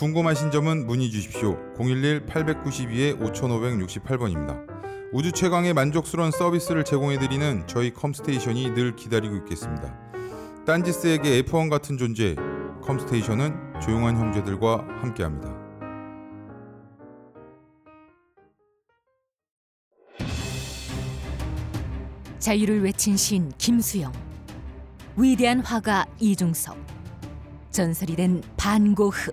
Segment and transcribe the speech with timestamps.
[0.00, 1.58] 궁금하신 점은 문의 주십시오.
[1.76, 4.64] 011-892-5568번입니다.
[5.12, 9.94] 우주 최강의 만족스러운 서비스를 제공해드리는 저희 컴스테이션이 늘 기다리고 있겠습니다.
[10.64, 12.34] 딴지스에게 F1 같은 존재,
[12.82, 15.54] 컴스테이션은 조용한 형제들과 함께합니다.
[22.38, 24.10] 자유를 외친 신 김수영,
[25.18, 26.78] 위대한 화가 이중섭,
[27.70, 29.32] 전설이 된 반고흐.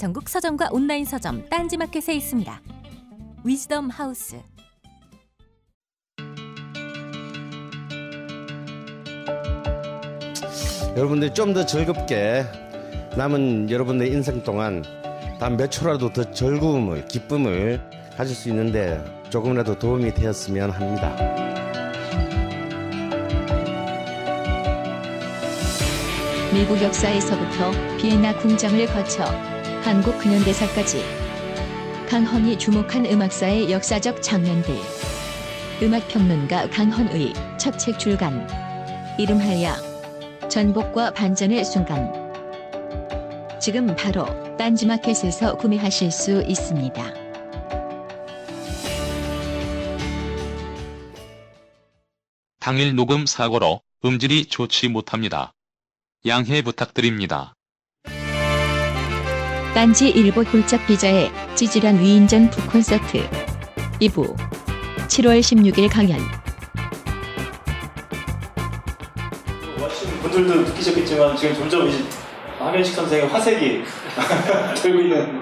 [0.00, 2.62] 전국 서점과 온라인 서점 딴지마켓에 있습니다.
[3.44, 4.40] 위즈덤 하우스.
[10.96, 12.46] 여러분들이 좀더 즐겁게
[13.14, 14.82] 남은 여러분의 인생 동안
[15.38, 17.78] 단 몇 초라도 더 즐거움을 기쁨을
[18.16, 21.14] 가질 수 있는데 조금이라도 도움이 되었으면 합니다.
[26.54, 29.49] 미국 역사에서부터 비엔나 궁정을 거쳐
[29.82, 31.02] 한국 근현대사까지
[32.08, 34.76] 강헌이 주목한 음악사의 역사적 장면들
[35.82, 38.46] 음악평론가 강헌의 첫 책 출간
[39.18, 42.12] 이름하여 전복과 반전의 순간
[43.60, 47.14] 지금 바로 딴지마켓에서 구매하실 수 있습니다.
[52.58, 55.52] 당일 녹음 사고로 음질이 좋지 못합니다.
[56.26, 57.54] 양해 부탁드립니다.
[59.74, 63.28] 딴지 일보 홀짝 기자의 찌질한 위인전 북콘서트.
[64.00, 64.36] 2부.
[65.06, 66.18] 7월 16일 강연.
[69.80, 72.04] 원하시는 분들도 느끼셨겠지만 지금 점점 이제
[72.58, 73.84] 하면식 선생의 화색이
[74.82, 75.40] 되고 있는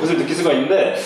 [0.00, 0.96] 것을 느낄 수가 있는데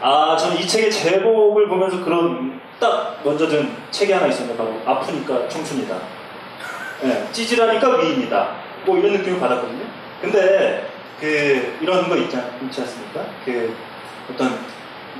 [0.00, 5.46] 아 저는 이 책의 제목을 보면서 그런 딱 먼저 든 책이 하나 있었는데 바로 아프니까
[5.48, 5.96] 청춘이다.
[7.04, 8.56] 예, 찌질하니까 위인이다.
[8.86, 9.82] 뭐 이런 느낌을 받았거든요.
[10.22, 10.87] 근데
[11.20, 13.74] 그 이런 거 있지, 않, 있지 않습니까 그
[14.30, 14.58] 어떤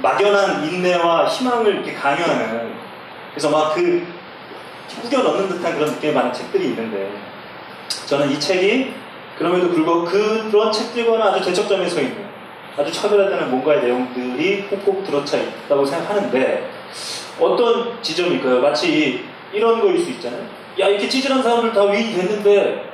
[0.01, 2.73] 막연한 인내와 희망을 이렇게 강요하는
[3.33, 4.07] 그래서 막 그
[5.03, 7.13] 꾸겨 넣는 듯한 그런 느낌의 많은 책들이 있는데
[8.07, 8.93] 저는 이 책이
[9.37, 12.27] 그럼에도 불구하고 그런 책들과는 아주 대척점에 서 있는
[12.77, 16.71] 아주 차별화되는 뭔가의 내용들이 꼭꼭 들어차 있다고 생각하는데
[17.39, 18.61] 어떤 지점일까요?
[18.61, 20.43] 마치 이런 거일 수 있잖아요.
[20.81, 22.91] 야 이렇게 찌질한 사람들 다 위인이 됐는데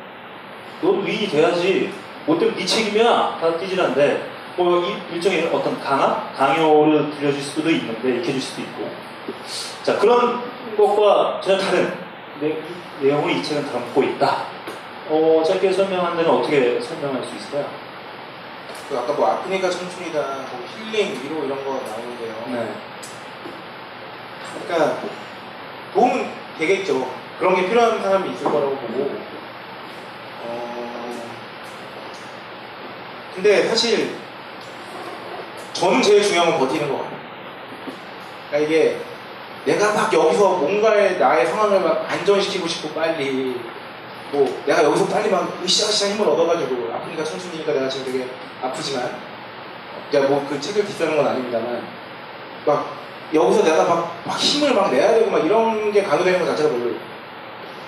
[0.82, 1.92] 넌 위인이 돼야지
[2.26, 6.30] 뭐 때문에 네 책임이야 다 찌질한데 뭐이 일종의 어떤 강화?
[6.36, 8.90] 강요를 들려줄 수도 있는데 익혀줄 수도 있고
[9.82, 10.42] 자 그런
[10.76, 11.92] 것과 전혀 다른
[12.40, 12.56] 내,
[13.00, 14.54] 내용을 이 책은 담고 있다.
[15.08, 17.68] 어, 짧게 설명한다면 어떻게 설명할 수 있을까요?
[18.88, 22.34] 그 아까 뭐 아프니까 청춘이다, 뭐 힐링, 위로 이런 거 나오는데요.
[22.48, 22.74] 네.
[24.66, 25.00] 그러니까
[25.92, 27.10] 도움은 되겠죠.
[27.38, 29.10] 그런 게 필요한 사람이 있을 거라고 보고.
[30.46, 30.73] 어...
[33.34, 34.16] 근데 사실
[35.72, 37.18] 저는 제일 중요한 건 버티는 거 같아요.
[38.48, 38.96] 그러니까 이게
[39.64, 43.60] 내가 막 여기서 뭔가의 나의 상황을 막 안정시키고 싶고 빨리
[44.30, 48.28] 뭐 내가 여기서 빨리 막 으쌰으쌰 힘을 얻어가지고 아프니까 청춘이니까 내가 지금 되게
[48.62, 49.16] 아프지만
[50.12, 51.82] 제가 뭐그 책을 비싸는 건 아닙니다만
[52.66, 56.68] 막 여기서 내가 막, 막 힘을 막 내야 되고 막 이런 게 강요되는 것 자체가
[56.68, 56.92] 별로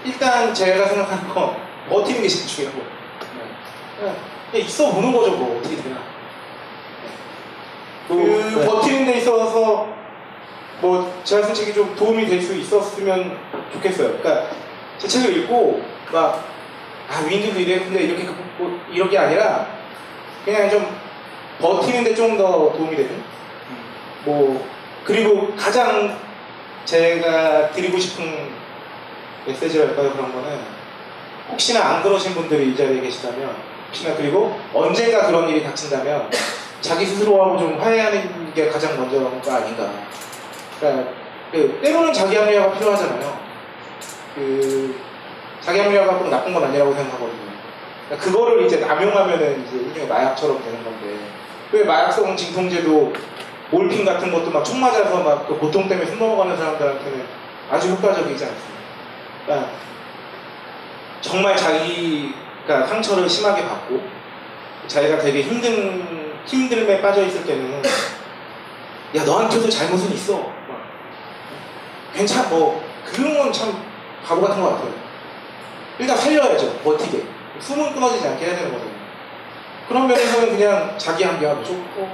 [0.05, 1.57] 일단 제가 생각하는 건
[1.89, 2.83] 버티는 게 제일 중요하고
[3.99, 4.17] 그냥,
[4.57, 5.59] 그냥 있어 보는 거죠 뭐.
[5.59, 5.97] 어떻게 되나.
[8.09, 8.67] 그 네.
[8.67, 9.89] 버티는 데 있어서
[10.81, 13.39] 뭐 제가 쓴 책이 좀 도움이 될 수 있었으면
[13.73, 14.19] 좋겠어요.
[14.19, 14.49] 그러니까
[14.99, 15.83] 제 책을 읽고
[16.13, 16.41] 막아
[17.29, 18.25] 위인들도 이랬는데 이렇게
[18.59, 19.67] 뭐 이런 게 아니라
[20.45, 20.97] 그냥 좀
[21.61, 23.23] 버티는데 좀 더 도움이 되는?
[24.25, 24.65] 뭐
[25.05, 26.19] 그리고 가장
[26.85, 28.51] 제가 드리고 싶은
[29.47, 30.13] 메시지랄까요?
[30.13, 30.59] 그런 거는
[31.51, 36.31] 혹시나 안 그러신 분들이 이 자리에 계시다면 혹시나 그리고 언젠가 그런 일이 닥친다면
[36.83, 39.91] 자기 스스로하고 좀 화해하는 게 가장 먼저가 아닌가.
[40.79, 41.11] 그러니까
[41.51, 43.39] 그 때로는 자기 합리화가 필요하잖아요.
[44.35, 45.01] 그
[45.63, 47.57] 자기 합리화가 꼭 나쁜 건 아니라고 생각하거든요.
[48.07, 51.19] 그러니까 그거를 이제 남용하면은 이제 일종의 마약처럼 되는 건데
[51.73, 53.13] 왜 마약성 진통제도
[53.71, 57.25] 몰핀 같은 것도 막 총 맞아서 막 그 고통 때문에 숨 넘어가는 사람들한테는
[57.71, 58.81] 아주 효과적이지 않습니다.
[59.45, 59.71] 그러니까
[61.21, 62.35] 정말 자기
[62.67, 64.01] 가 상처를 심하게 받고
[64.89, 67.83] 자기가 되게 힘든 힘듦에 빠져 있을 때는
[69.15, 70.39] 야 너한테도 잘못은 있어.
[70.39, 70.83] 막
[72.15, 73.83] 괜찮 뭐 그런 건 참
[74.25, 74.93] 바보 같은 것 같아요.
[75.99, 77.25] 일단 살려야죠 버티게
[77.61, 78.97] 숨은 끊어지지 않게 해야 되는 거잖아요.
[79.89, 82.09] 그런 면에서는 그냥 자기 한계가 좋고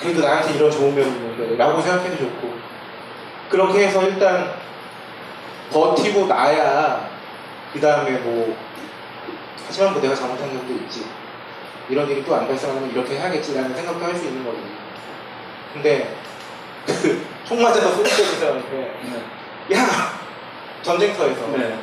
[0.00, 2.54] 그래도 나한테 이런 좋은 면이 있는데 라고 생각해도 좋고
[3.50, 4.54] 그렇게 해서 일단
[5.70, 7.11] 버티고 나야
[7.72, 8.56] 그 다음에 뭐
[9.66, 11.06] 하지만 뭐 내가 잘못한 점도 있지
[11.88, 14.72] 이런 일이 또 안 발생하면 이렇게 해야겠지라는 생각도 할 수 있는 거거든요
[15.74, 16.14] 근데
[16.86, 18.94] 그 총 맞아서 소리치는 사람한테
[19.74, 19.86] 야
[20.82, 21.78] 전쟁터에서 네.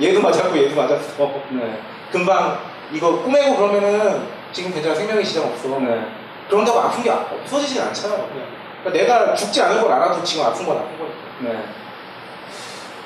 [0.00, 1.80] 얘도 맞았고 얘도 맞았어 네.
[2.12, 2.60] 금방
[2.92, 6.06] 이거 꾸매고 그러면은 지금 괜찮아 생명의 시장 없어 네.
[6.48, 8.46] 그런다고 아픈 게 없어지진 않잖아요 그냥.
[8.82, 11.64] 그러니까 내가 죽지 않을 걸 알아도 지금 아픈 건 아픈 거니까 네.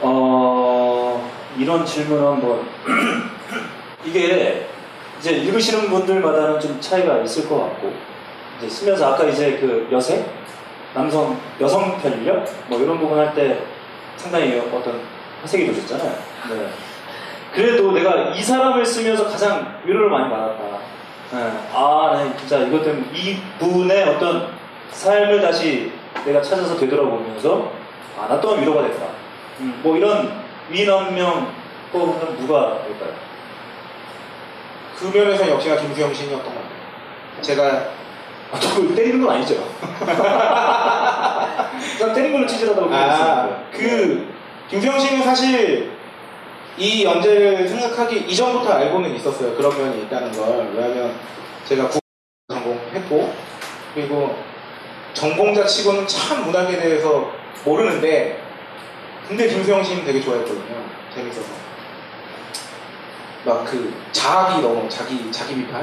[0.01, 0.62] 어,
[1.59, 2.67] 이런 질문 한번.
[4.05, 4.67] 이게
[5.21, 7.93] 이제 읽으시는 분들마다는 좀 차이가 있을 것 같고,
[8.59, 10.25] 이제 쓰면서 아까 이제 그 여성,
[10.95, 12.45] 남성, 여성 편력?
[12.69, 13.59] 뭐 이런 부분 할 때
[14.17, 15.01] 상당히 어떤
[15.43, 16.11] 화색이 도셨잖아요.
[16.51, 16.69] 네.
[17.53, 20.63] 그래도 내가 이 사람을 쓰면서 가장 위로를 많이 받았다.
[21.33, 21.53] 네.
[21.73, 24.49] 아, 네, 진짜 이것 때문에 이 분의 어떤
[24.91, 25.93] 삶을 다시
[26.25, 27.73] 내가 찾아서 되돌아보면서
[28.19, 29.07] 아, 나 또한 위로가 됐다.
[29.61, 31.53] 음, 뭐 이런 위인 한명
[31.93, 33.15] 뽑으면 누가 될까요?
[34.99, 37.91] 그 면에서 역시나 김수영 신이었던 것 같아요 제가
[38.53, 39.55] 아, 저걸 때리는 건 아니죠.
[41.99, 43.65] 난 때린 걸로 찌질하다고 아, 생각했어요.
[43.73, 44.31] 그
[44.69, 45.91] 김수영 씨는 사실
[46.77, 49.57] 이 연재를 생각하기 이전부터 알고는 있었어요.
[49.57, 50.71] 그런 면이 있다는 걸.
[50.75, 51.15] 왜냐하면
[51.65, 52.01] 제가 국어
[52.53, 53.33] 전공했고
[53.95, 54.37] 그리고
[55.15, 57.33] 전공자 치고는 참 문학에 대해서
[57.65, 58.42] 모르는데
[59.33, 60.85] 근데 김수영 씨는 되게 좋아했거든요.
[61.15, 61.49] 재밌어서.
[63.47, 65.81] 막 그 자학이 너무 자기 자기 비판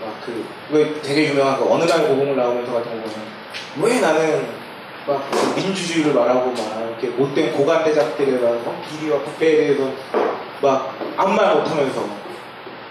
[0.00, 3.26] 막 그 왜 되게 유명한 그 어느 날 고공을 나오면서 같은 거 보면
[3.82, 4.48] 왜 나는
[5.06, 8.82] 막그 민주주의를 말하고 막 이렇게 못된 고관대작들에 막 어?
[8.88, 9.90] 비리와 부패에 대해서
[10.62, 12.02] 막 아무 말 못하면서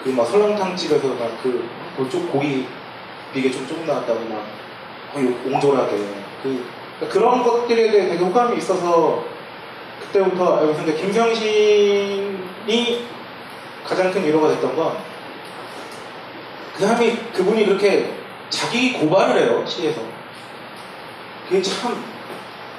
[0.04, 1.68] 그 막 설렁탕 집에서 막그
[1.98, 2.68] 그쪽 고기
[3.34, 4.46] 비계 좀 조금 나왔다고 막
[5.14, 5.98] 거의 옹졸하게
[6.44, 6.64] 그
[7.10, 9.33] 그런 것들에 대해 되게 호감이 있어서
[10.14, 13.08] 그때부터 알고 있었는데 김성신이
[13.84, 14.96] 가장 큰 위로가 됐던 건
[16.74, 18.12] 그 사람이 그분이 그렇게
[18.50, 20.02] 자기 고발을 해요 시에서.
[21.48, 22.14] 그게 참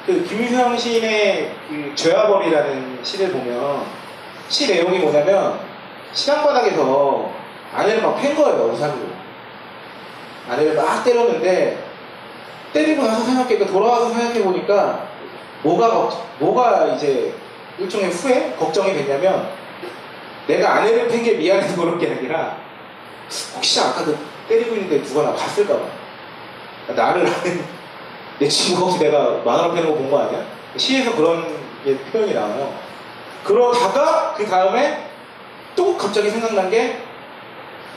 [0.06, 3.86] 그 김유성 시인의 그 죄와벌이라는 시를 보면
[4.48, 5.58] 시 내용이 뭐냐면
[6.12, 7.32] 시장바닥에서
[7.74, 9.06] 아내를 막 팬 거예요 우산으로
[10.50, 11.82] 아내를 막 때렸는데
[12.74, 15.08] 때리고 나서 생각해 그 돌아와서 생각해 보니까
[15.64, 17.34] 뭐가 걱- 뭐가 이제
[17.78, 19.48] 일종의 후회 걱정이 됐냐면
[20.46, 22.56] 내가 아내를 팬 게 미안해서 그런 게 아니라
[23.56, 24.16] 혹시 아까 그
[24.48, 25.84] 때리고 있는데 누가 나 봤을까 봐
[26.94, 27.64] 나를 아는
[28.38, 30.44] 내 친구가 혹시 내가 마누라 패는 거 본 거 아니야?
[30.76, 31.46] 시에서 그런
[31.84, 32.74] 게 표현이 나와요.
[33.44, 35.08] 그러다가 그 다음에
[35.76, 37.00] 또 갑자기 생각난 게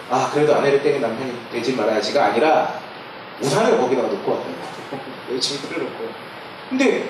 [0.10, 2.76] 아 그래도 아내를 때린 남편이 되지 말아야지가 아니라
[3.42, 5.02] 우산을 거기다가 놓고 왔다는 거죠.
[5.34, 6.08] 열심히 틀어놓고.
[6.70, 7.10] 근데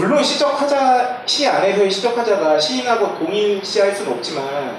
[0.00, 4.78] 물론 시적하자 시 안에서의 시적하자가 시인하고 동일시할 수는 없지만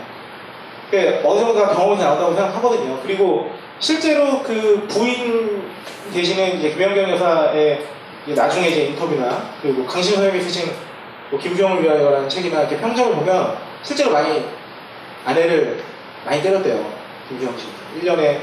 [0.90, 3.00] 그 어느 정도가 경험이 나온다고 생각하거든요.
[3.04, 5.70] 그리고 실제로 그 부인
[6.12, 7.86] 계시는 이제 김연경 여사의
[8.36, 10.72] 나중에 이제 인터뷰나 그리고 강신 선생님이 쓰신
[11.30, 14.44] 뭐 김주영을 위하여라는 책이나 이렇게 평점을 보면 실제로 많이
[15.24, 15.84] 아내를
[16.26, 16.84] 많이 때렸대요.
[17.30, 17.68] 김주영 씨.
[18.02, 18.40] 1년에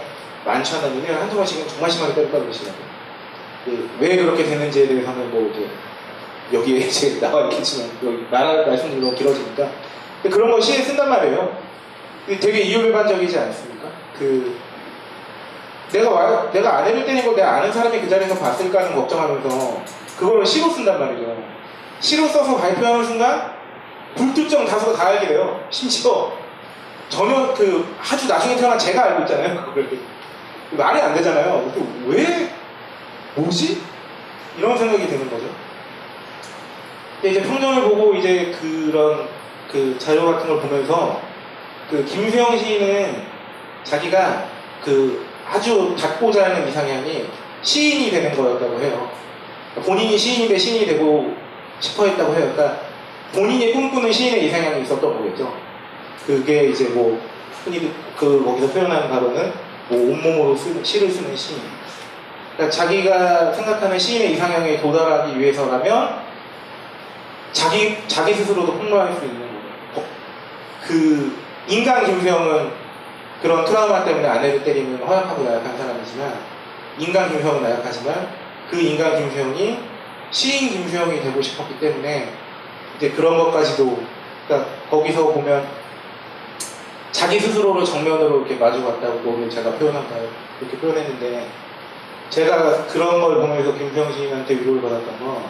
[0.46, 2.86] 많지 않은 1년에 한두 번씩은 정말 심하게 때렸다고 그러시더라고요.
[3.98, 5.68] 그왜 그렇게 됐는지에 대해서는 뭐 이제
[6.52, 9.68] 여기에 이제 나와 있겠지만 여기 말할 말씀이 너무 길어지니까
[10.24, 11.56] 그런 거 시에 쓴단 말이에요.
[12.40, 13.88] 되게 이율배반적이지 않습니까?
[14.18, 14.58] 그
[15.90, 19.82] 내가 와, 내가 아내를 때린 걸 내가 아는 사람이 그 자리에서 봤을까 하는 걱정하면서
[20.18, 21.36] 그거를 시로 쓴단 말이죠.
[22.00, 23.52] 시로 써서 발표하는 순간
[24.14, 25.64] 불특정 다수가 다 알게 돼요.
[25.70, 26.32] 심지어
[27.08, 29.64] 전혀 그 아주 나중에 태어난 제가 알고 있잖아요.
[29.66, 29.88] 그걸
[30.72, 31.72] 말이 안 되잖아요.
[32.06, 32.50] 왜
[33.34, 33.80] 뭐지?
[34.58, 35.46] 이런 생각이 드는 거죠.
[37.20, 39.28] 근데 이제 평전을 보고 이제 그런
[39.70, 41.20] 그 자료 같은 걸 보면서
[41.90, 43.22] 그 김수영 시인은
[43.82, 44.46] 자기가
[44.84, 47.26] 그 아주 닿고자 하는 이상향이
[47.62, 49.10] 시인이 되는 거였다고 해요.
[49.84, 51.34] 본인이 시인인데 시인이 되고
[51.80, 52.52] 싶어 했다고 해요.
[52.54, 52.80] 그러니까
[53.32, 55.52] 본인이 꿈꾸는 시인의 이상향이 있었던 거겠죠.
[56.24, 57.20] 그게 이제 뭐
[57.64, 59.52] 흔히 그 거기서 표현하는 바로는
[59.88, 61.60] 뭐 온몸으로 쓰는, 시를 쓰는 시인.
[62.54, 66.27] 그러니까 자기가 생각하는 시인의 이상향에 도달하기 위해서라면
[67.52, 70.06] 자기 자기 스스로도 폭로할 수 있는 거예요.
[70.86, 71.36] 그
[71.66, 72.70] 인간 김수영은
[73.42, 76.34] 그런 트라우마 때문에 아내를 때리는 허약하고 나약한 사람이지만
[76.98, 78.28] 인간 김수영은 나약하지만
[78.70, 79.78] 그 인간 김수영이
[80.30, 82.32] 시인 김수영이 되고 싶었기 때문에
[82.96, 84.02] 이제 그런 것까지도
[84.46, 85.66] 그러니까 거기서 보면
[87.12, 90.16] 자기 스스로를 정면으로 이렇게 마주갔다고 그걸 제가 표현한다
[90.60, 91.48] 이렇게 표현했는데
[92.30, 95.44] 제가 그런 걸 보면서 김수영 시인한테 위로를 받았던 건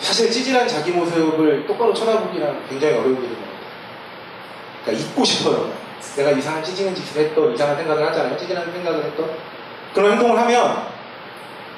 [0.00, 3.48] 사실 찌질한 자기 모습을 똑바로 쳐다보기는 굉장히 어려운 같아요.
[4.84, 5.72] 그러니까 잊고 싶어요.
[6.16, 8.36] 내가 이상한 찌질한 짓을 했던, 이상한 생각을 하잖아요.
[8.36, 9.30] 찌질한 생각을 했던.
[9.94, 10.86] 그런 행동을 하면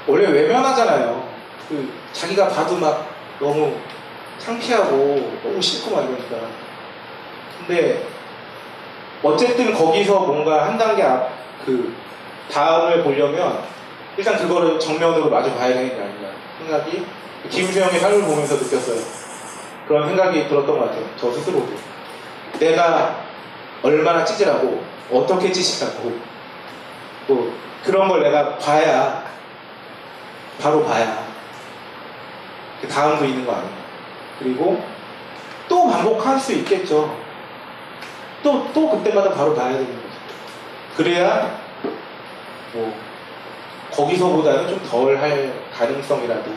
[0.07, 1.29] 원래 외면하잖아요.
[1.69, 3.07] 그 자기가 봐도 막
[3.39, 3.77] 너무
[4.39, 6.37] 창피하고 너무 싫고 막 이러니까.
[7.59, 8.07] 근데
[9.23, 11.31] 어쨌든 거기서 뭔가 한 단계 앞,
[11.65, 11.95] 그
[12.51, 13.63] 다음을 보려면
[14.17, 17.07] 일단 그거를 정면으로 마주 봐야 되는 게 아닌가 생각이
[17.49, 19.01] 김수영의 삶을 보면서 느꼈어요.
[19.89, 21.05] 그런 생각이 들었던 것 같아요.
[21.17, 21.73] 저 스스로도.
[22.59, 23.25] 내가
[23.83, 26.13] 얼마나 찌질하고 어떻게 찌질하고
[27.27, 27.55] 뭐
[27.85, 29.25] 그런 걸 내가 봐야
[30.61, 31.25] 바로 봐야
[32.81, 33.77] 그 다음도 있는 거 아닌가.
[34.39, 34.83] 그리고
[35.69, 37.17] 또 반복할 수 있겠죠.
[38.43, 40.09] 또, 또 그때마다 바로 봐야 되는 거죠.
[40.97, 41.59] 그래야
[42.73, 42.95] 뭐
[43.93, 46.51] 거기서보다는 좀 덜 할 가능성이라도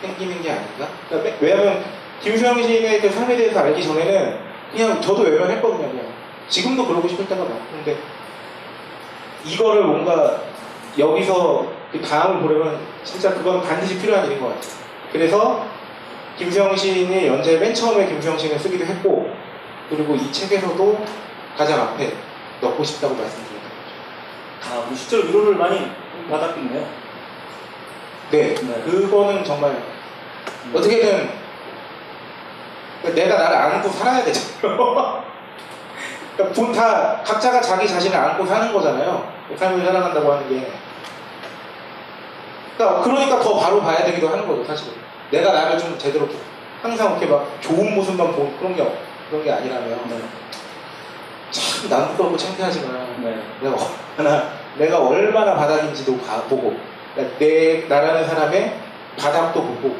[0.00, 0.88] 생기는 게 아닌가?
[1.08, 1.84] 그러니까 왜냐면
[2.22, 4.38] 김수영 시인의 그 삶에 대해서 알기 전에는
[4.72, 5.88] 그냥 저도 외면했거든요.
[5.90, 6.06] 그냥
[6.48, 7.96] 지금도 그러고 싶을 때가 많은데
[9.44, 10.42] 이거를 뭔가
[10.98, 14.72] 여기서 그 다음을 보려면 진짜 그건 반드시 필요한 일인 것 같아요.
[15.12, 15.66] 그래서
[16.36, 19.30] 김수영 시인이 연재 맨 처음에 김수영 시인을 쓰기도 했고
[19.88, 21.04] 그리고 이 책에서도
[21.56, 22.12] 가장 앞에
[22.60, 24.74] 넣고 싶다고 말씀드렸던 거죠.
[24.74, 25.90] 아, 뭐 실제로 위로를 많이
[26.30, 26.99] 받았겠네요.
[28.30, 28.82] 네, 네.
[28.84, 29.76] 그거는 정말
[30.72, 31.30] 어떻게든
[33.14, 34.60] 내가 나를 안고 살아야 되잖아요.
[36.36, 39.32] 그러니까 본다 각자가 자기 자신을 안고 사는 거잖아요.
[39.56, 40.70] 삶을 살아간다고 하는 게.
[42.76, 44.94] 그러니까, 그러니까 더 바로 봐야 되기도 하는 거죠, 사실은.
[45.30, 46.28] 내가 나를 좀 제대로
[46.82, 48.82] 항상 이렇게 막 좋은 모습만 보는 그런 게
[49.28, 50.18] 그런 게 아니라면 네.
[51.50, 53.42] 참 남부럽고 창피하지만 네.
[53.60, 53.76] 내가
[54.18, 56.76] 얼마나 내가 얼마나 바닥인지도 봐- 보고
[57.14, 58.78] 그러니까 내 나라는 사람의
[59.18, 59.96] 바닥도 보고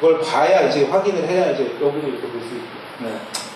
[0.00, 2.66] 그걸 봐야 이제 확인을 해야 이제 여기를 이렇게 볼 수 있고
[3.00, 3.08] 네.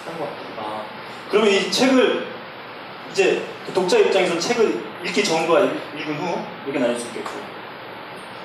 [0.04, 0.46] 하는 것 같아요.
[0.58, 0.82] 아,
[1.30, 2.26] 그러면 이 책을
[3.10, 7.30] 이제 그 독자 입장에서는 책을 읽기 전과 읽- 읽은 후 이렇게 나눌 수 있겠고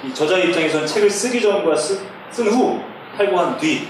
[0.03, 2.81] 이 저자의 입장에서는 책을 쓰기 전과 쓰, 쓴후
[3.17, 3.87] 팔고 한 뒤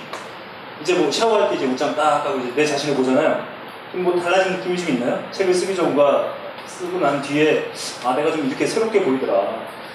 [0.81, 3.45] 이제 뭐 샤워할 때 이제 옷장 딱 하고 이제 내 자신을 보잖아요.
[3.91, 5.23] 그럼 뭐 달라진 느낌이 좀 있나요?
[5.31, 6.33] 책을 쓰기 전과
[6.65, 7.69] 쓰고 난 뒤에
[8.03, 9.41] 아 내가 좀 이렇게 새롭게 보이더라.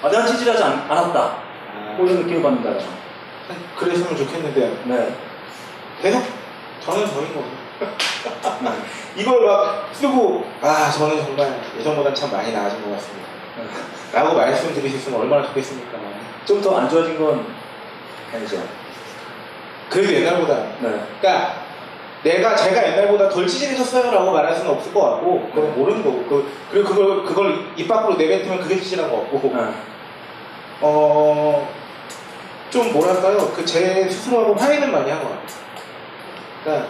[0.02, 1.36] 아 내가 찌질하지 않, 않았다.
[1.96, 2.78] 뭐 이런 느낌을 받는다.
[3.78, 5.14] 그랬으면 좋겠는데 네.
[6.02, 6.22] 계속
[6.84, 7.46] 저는 저인 거죠.
[9.16, 13.26] 이걸 막 쓰고 아 저는 정말 예전보다 참 많이 나아진 것 같습니다.
[14.12, 15.98] 라고 말씀드리셨으면 얼마나 좋겠습니까.
[16.44, 17.46] 좀 더 안 좋아진 건
[18.32, 18.62] 아니죠.
[19.90, 21.00] 그래도 옛날보다 네.
[21.20, 21.65] 그러니까
[22.22, 26.88] 내가 제가 옛날보다 덜 찌질해졌어요라고 말할 수는 없을 것 같고 그건 모르는 거고 그, 그리고
[26.88, 29.60] 그걸 그걸 입 밖으로 내뱉으면 그게 찌질한 거 같고 네.
[30.80, 31.66] 어좀
[32.92, 35.46] 뭐랄까요 그 제 스스로하고 화해는 많이 한 것 같아요.
[36.64, 36.88] 그러니까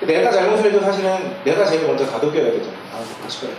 [0.00, 2.78] 내가 잘못을 해도 사실은 내가 제일 먼저 다독여야 되잖아요.
[2.94, 3.52] 아, 다시 그래.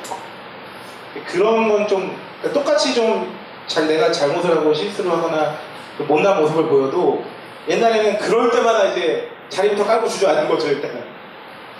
[1.25, 2.15] 그런 건 좀
[2.53, 3.35] 똑같이 좀
[3.67, 5.57] 잘 내가 잘못을 하고 실수를 하거나
[5.97, 7.21] 그 못난 모습을 보여도
[7.67, 11.03] 옛날에는 그럴 때마다 이제 자리부터 깔고 주저앉는 거죠 일단은.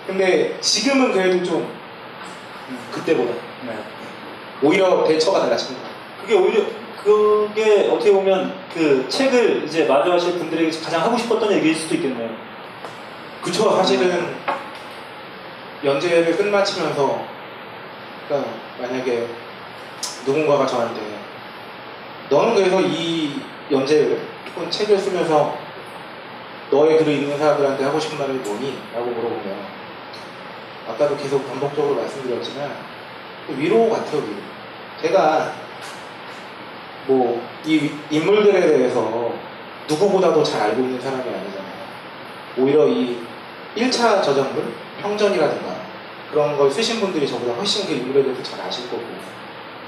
[0.06, 1.56] 근데 지금은 그래도 좀
[2.68, 3.32] 음, 그때보다
[3.66, 3.78] 네.
[4.62, 5.58] 오히려 대처가 같아요.
[6.22, 6.64] 그게 오히려
[7.02, 12.30] 그게 어떻게 보면 그 책을 이제 마주하실 분들에게 가장 하고 싶었던 얘기일 수도 있겠네요.
[13.42, 14.34] 그쵸 사실은
[15.84, 17.24] 연재를 끝마치면서
[18.26, 19.26] 그러니까 만약에
[20.26, 21.00] 누군가가 저한테
[22.28, 24.20] 너는 그래서 이 연재를
[24.54, 25.56] 혹은 책을 쓰면서
[26.70, 28.78] 너의 글을 읽는 사람들한테 하고 싶은 말이 뭐니?
[28.94, 29.56] 라고 물어보면
[30.88, 32.70] 아까도 계속 반복적으로 말씀드렸지만
[33.56, 34.36] 위로 같아요 위로
[35.00, 35.52] 제가
[37.06, 39.32] 뭐 이 인물들에 대해서
[39.88, 41.78] 누구보다도 잘 알고 있는 사람이 아니잖아요
[42.58, 43.18] 오히려 이
[43.76, 45.76] 1차 저작물, 평전이라든가
[46.30, 49.02] 그런 걸 쓰신 분들이 저보다 훨씬 그 인물에 대해서 잘 아실 거고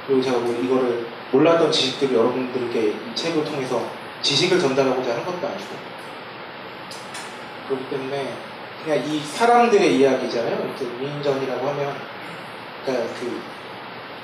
[0.07, 3.83] 그리고 제가 뭐 이거를 몰랐던 지식들을 여러분들께 이 책을 통해서
[4.23, 5.90] 지식을 전달하고자 하는 것도 아니고
[7.71, 8.35] 그렇기 때문에
[8.85, 10.57] 그냥 이 사람들의 이야기잖아요.
[10.57, 11.95] 이렇게 위인전이라고 하면
[12.85, 13.41] 그러니까 그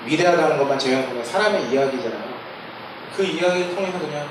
[0.06, 2.36] 위대하다는 것만 제외하면 사람의 이야기잖아요.
[3.16, 4.28] 그 이야기를 통해서 그냥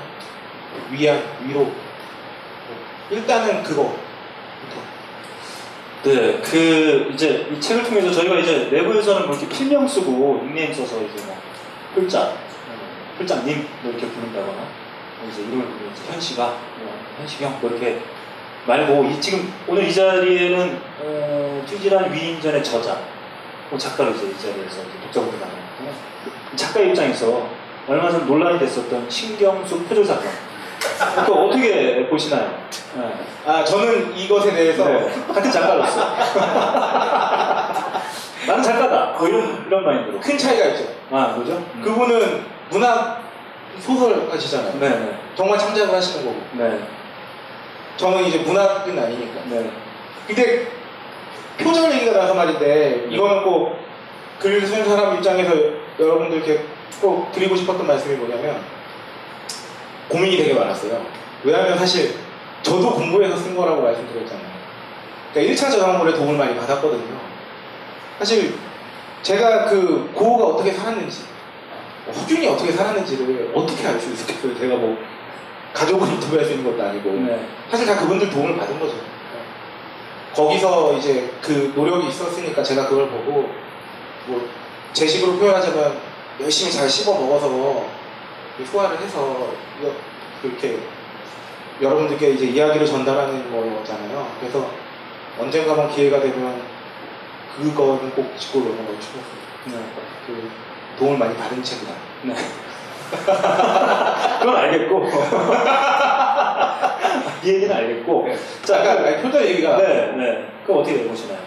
[0.90, 1.72] 위안, 위로
[3.10, 3.96] 일단은 그거
[6.04, 11.02] 네, 그 이제 이 책을 통해서 저희가 이제 내부에서는 뭐 이렇게 필명 쓰고 닉네임 써서
[11.02, 11.36] 이제 뭐
[11.96, 18.00] 홀짝, 어, 홀짝님 뭐 이렇게 부른다거나 뭐 이제 이름을 이제 현씨가 뭐 현식형 뭐 이렇게
[18.66, 22.98] 말고 이 지금 오늘 이 자리에는 어, 찌질한 위인전의 저자,
[23.70, 25.66] 뭐 작가로 이제 이 자리에서 이제 독자분들 나오는데
[26.56, 27.48] 작가 입장에서
[27.88, 30.24] 얼마 전 논란이 됐었던 신경수 표절 사건.
[31.24, 32.58] 그 어떻게 보시나요?
[32.96, 33.12] 네.
[33.44, 36.00] 아 저는 이것에 대해서 네, 같은 작가로서
[38.46, 40.84] 나는 작가다 뭐 이런 이런 마인드로 큰 차이가 있죠.
[41.10, 41.62] 아 뭐죠?
[41.82, 43.22] 그분은 문학
[43.80, 44.78] 소설 하시잖아요.
[44.78, 46.40] 네네 정말 창작을 하시는 거고.
[46.52, 46.78] 네
[47.96, 49.40] 저는 이제 문학은 아니니까.
[49.48, 49.70] 네.
[50.26, 50.68] 근데
[51.58, 53.78] 표절 얘기가 나서 말인데 이거는 꼭
[54.40, 55.52] 글을 쓴 사람 입장에서
[55.98, 56.64] 여러분들께
[57.00, 58.60] 꼭 드리고 싶었던 말씀이 뭐냐면
[60.08, 61.04] 고민이 되게 많았어요.
[61.42, 62.14] 왜냐하면 사실
[62.62, 64.46] 저도 공부해서 쓴 거라고 말씀드렸잖아요.
[65.32, 67.18] 그러니까 1차 저작물에 도움을 많이 받았거든요.
[68.18, 68.54] 사실
[69.22, 71.24] 제가 그 고우가 어떻게 살았는지
[72.14, 74.58] 허균이 어떻게 살았는지를 어떻게 알 수 있었겠어요.
[74.58, 74.96] 제가 뭐
[75.76, 77.46] 가족을 인터뷰할 수 있는 것도 아니고 네.
[77.70, 78.94] 사실 다 그분들 도움을 받은 거죠.
[80.34, 83.50] 거기서 이제 그 노력이 있었으니까 제가 그걸 보고
[84.26, 84.66] 뭐
[84.96, 86.00] 제 식으로 표현하자면
[86.40, 87.84] 열심히 잘 씹어 먹어서
[88.64, 89.92] 소화를 해서 이거
[90.40, 90.78] 그렇게
[91.82, 94.26] 여러분들께 이제 이야기를 전달하는 거잖아요.
[94.40, 94.70] 그래서
[95.38, 96.62] 언젠가만 기회가 되면
[97.58, 99.36] 그거는 꼭 짚고 넘어가고 싶었어요.
[99.66, 99.72] 네.
[100.26, 100.50] 그
[100.98, 101.92] 도움을 많이 받은 책이다.
[102.22, 102.34] 네.
[104.40, 105.04] 그건 알겠고
[107.42, 108.28] 이 얘기는 알겠고
[108.62, 110.48] 자, 아까 아니, 표절 얘기가 네, 네.
[110.66, 111.38] 그거 어떻게 보시나요?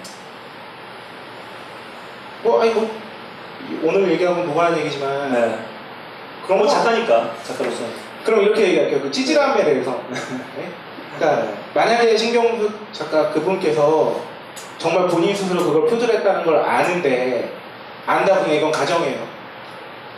[2.44, 2.90] 뭐 아니 뭐
[3.84, 5.60] 오늘 얘기하고 무관한 얘기지만 네.
[6.46, 7.84] 그런 뭐거 작가니까 작가로서
[8.24, 9.02] 그럼 이렇게 얘기할게요.
[9.02, 10.02] 그 찌질함에 대해서.
[10.10, 10.70] 네?
[11.18, 14.20] 그러니까 만약에 신경수 작가 그분께서
[14.78, 17.54] 정말 본인 스스로 그걸 표절했다는 걸 아는데
[18.06, 19.28] 안다 보니 이건 가정이에요.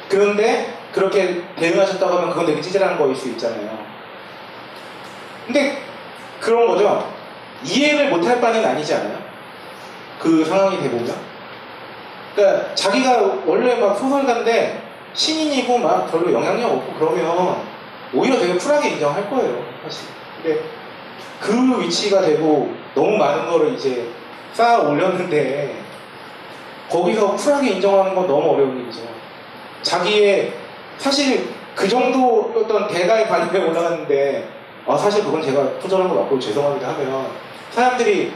[0.07, 3.79] 그런데 그렇게 대응하셨다고 하면 그건 되게 찌질한 거일 수 있잖아요.
[5.45, 5.81] 근데
[6.39, 7.11] 그런 거죠.
[7.63, 9.17] 이해를 못할 바는 아니지 않아요?
[10.19, 11.31] 그 상황이 돼보면.
[12.35, 14.81] 그러니까 자기가 원래 막 소설가인데
[15.13, 17.61] 신인이고 막 별로 영향력 없고 그러면
[18.13, 20.07] 오히려 되게 쿨하게 인정할 거예요, 사실.
[20.41, 20.61] 근데
[21.39, 24.09] 그 위치가 되고 너무 많은 거를 이제
[24.53, 25.75] 쌓아 올렸는데
[26.89, 29.01] 거기서 쿨하게 인정하는 건 너무 어려운 일이죠.
[29.81, 30.53] 자기의
[31.01, 34.47] 사실 그 정도 어떤 대가의 관념에 올라갔는데
[34.85, 37.25] 아 사실 그건 제가 표절한 거 맞고 죄송합니다 하면
[37.71, 38.31] 사람들이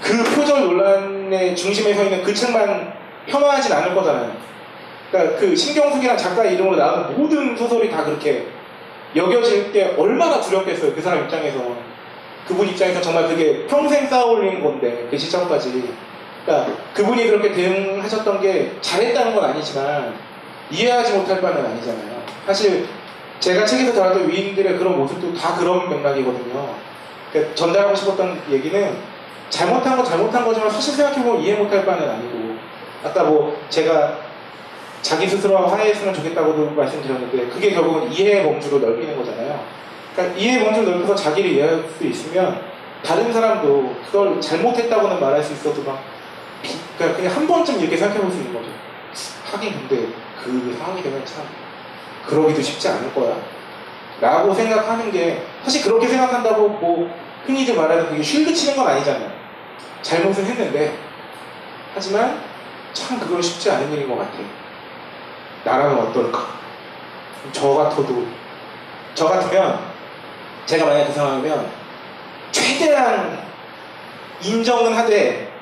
[0.00, 2.94] 그 표절 논란의 중심에 서 있는 그 책만
[3.26, 4.32] 폄하하진 않을 거잖아요.
[5.10, 8.46] 그러니까 그 신경숙이란 작가 이름으로 나오는 모든 소설이 다 그렇게
[9.14, 10.94] 여겨질 게 얼마나 두렵겠어요.
[10.94, 11.90] 그 사람 입장에서.
[12.46, 15.92] 그분 입장에서 정말 그게 평생 쌓아올린 건데, 그 시점까지.
[16.44, 20.14] 그러니까 그분이 그렇게 대응하셨던 게 잘했다는 건 아니지만,
[20.70, 22.22] 이해하지 못할 바는 아니잖아요.
[22.46, 22.86] 사실
[23.40, 26.74] 제가 책에서 다뤘던 위인들의 그런 모습도 다 그런 맥락이거든요.
[27.32, 28.96] 그러니까 전달하고 싶었던 얘기는
[29.48, 32.56] 잘못한 건 잘못한 거지만 사실 생각해보면 이해 못할 바는 아니고,
[33.04, 34.18] 아까 뭐 제가
[35.02, 39.64] 자기 스스로 화해했으면 좋겠다고도 말씀드렸는데 그게 결국은 이해의 범주로 넓히는 거잖아요.
[40.14, 42.60] 그러니까 이해의 범주를 넓혀서 자기를 이해할 수 있으면
[43.02, 46.02] 다른 사람도 그걸 잘못했다고는 말할 수 있어도 막
[46.62, 48.66] 비- 그러니까 그냥 한 번쯤 이렇게 생각해 볼 수 있는 거죠.
[49.50, 50.08] 하긴 근데
[50.42, 51.44] 그 상황이 되면 참
[52.26, 53.36] 그러기도 쉽지 않을 거야.
[54.20, 57.10] 라고 생각하는 게 사실 그렇게 생각한다고 뭐
[57.46, 59.30] 흔히들 말하는 그게 쉴드 치는 건 아니잖아요.
[60.02, 60.96] 잘못은 했는데
[61.94, 62.40] 하지만
[62.92, 64.44] 참 그건 쉽지 않은 일인 것 같아요.
[65.64, 66.60] 나라면 어떨까?
[67.52, 68.26] 저 같아도
[69.14, 69.80] 저 같으면
[70.66, 71.70] 제가 만약 그 상황이면
[72.52, 73.40] 최대한
[74.42, 75.52] 인정은 하되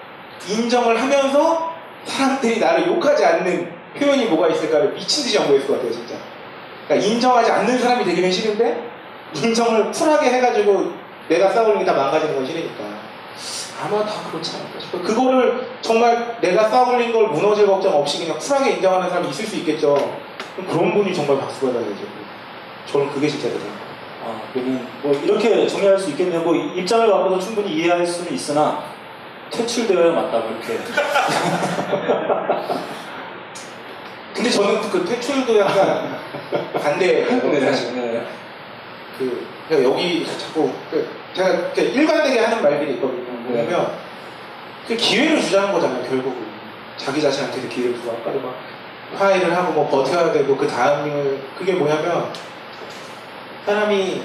[0.49, 6.15] 인정을 하면서 사람들이 나를 욕하지 않는 표현이 뭐가 있을까를 미친 듯이 연구했을 것 같아요 진짜
[6.87, 8.91] 그러니까 인정하지 않는 사람이 되기는 싫은데
[9.35, 10.93] 인정을 쿨하게 해가지고
[11.29, 12.85] 내가 싸우는 게 다 망가지는 건 싫으니까
[13.81, 15.03] 아마 다 그렇지 않을까 싶어요.
[15.03, 19.95] 그거를 정말 내가 쌓아올린 걸 무너질 걱정 없이 그냥 쿨하게 인정하는 사람이 있을 수 있겠죠.
[20.57, 21.93] 그럼 그런 분이 정말 박수 받아야죠.
[22.91, 23.73] 저는 그게 진짜 대단해요.
[24.27, 26.41] 아, 그러면 뭐 이렇게 정리할 수 있겠네요.
[26.41, 28.83] 뭐 입장을 바꿔서 충분히 이해할 수는 있으나
[29.51, 30.79] 퇴출되어야 맞다고 이렇게.
[34.39, 36.17] 근데 저는 그 퇴출도 약간
[36.73, 37.27] 반대예요.
[37.51, 37.93] 네, 사실.
[37.97, 38.25] 네.
[39.19, 43.33] 그 여기 자꾸 그 제가 일관되게 하는 말들이 있거든요.
[43.33, 43.95] 뭐냐면
[44.87, 46.05] 그 기회를 주자는 거잖아요.
[46.09, 46.47] 결국은
[46.97, 48.55] 자기 자신한테도 기회를 주고 아까도 막
[49.17, 52.33] 화해를 하고 뭐 버텨야 되고 그 다음을 그게 뭐냐면
[53.67, 54.23] 사람이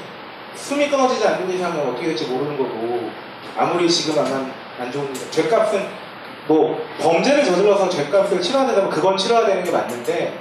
[0.53, 3.09] 숨이 끊어지지 않는 이상은 어떻게 될지 모르는 거고
[3.57, 6.02] 아무리 지금 안, 안 좋은 일, 죄값은
[6.47, 10.37] 뭐 범죄를 저질러서 죄값을 치러야 된다면 그건 치러야 되는 게 맞는데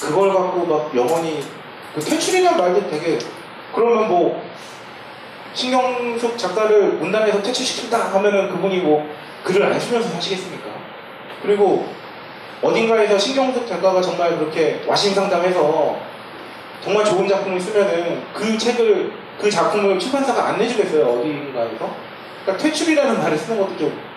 [0.00, 1.42] 그걸 갖고 막 영원히
[1.94, 3.18] 그 퇴출이라는 말도 되게
[3.74, 4.42] 그러면 뭐
[5.54, 9.06] 신경숙 작가를 문단에서 퇴출시킨다 하면은 그분이 뭐
[9.44, 10.70] 글을 안 쓰면서 하시겠습니까?
[11.42, 11.86] 그리고
[12.62, 15.96] 어딘가에서 신경숙 작가가 정말 그렇게 와심상담해서
[16.82, 21.90] 정말 좋은 작품을 쓰면은 그 책을 그 작품을 출판사가 안 내주겠어요 어딘가에서
[22.44, 24.11] 그러니까 퇴출이라는 말을 쓰는 것도 좀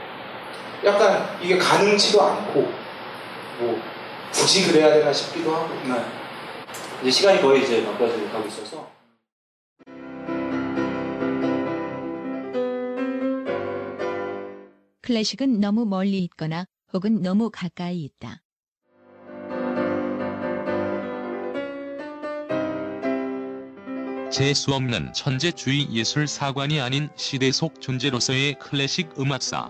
[0.85, 2.71] 약간 이게 가능치도 않고
[3.59, 3.81] 뭐
[4.31, 6.05] 굳이 그래야 되나 싶기도 하고 네.
[7.01, 8.95] 이제 시간이 거의 이제 막바지로 가고 있어서
[15.01, 18.41] 클래식은 너무 멀리 있거나 혹은 너무 가까이 있다.
[24.31, 29.69] 재수 없는 천재주의 예술 사관이 아닌 시대 속 존재로서의 클래식 음악사.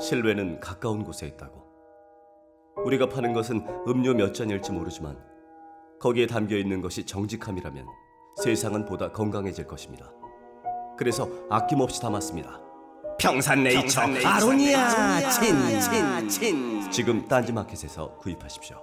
[0.00, 1.66] 실외는 가까운 곳에 있다고.
[2.84, 5.18] 우리가 파는 것은 음료 몇 잔일지 모르지만
[6.00, 7.86] 거기에 담겨 있는 것이 정직함이라면
[8.42, 10.10] 세상은 보다 건강해질 것입니다.
[10.96, 12.60] 그래서 아낌없이 담았습니다.
[13.18, 18.80] 평산네이처, 아로니아 친친친 지금 딴지마켓에서 구입하십시오.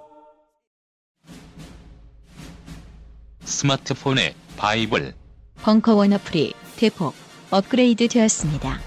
[3.40, 5.14] 스마트폰의 바이블
[5.62, 7.14] 벙커원 어플이 대폭
[7.50, 8.78] 업그레이드 되었습니다.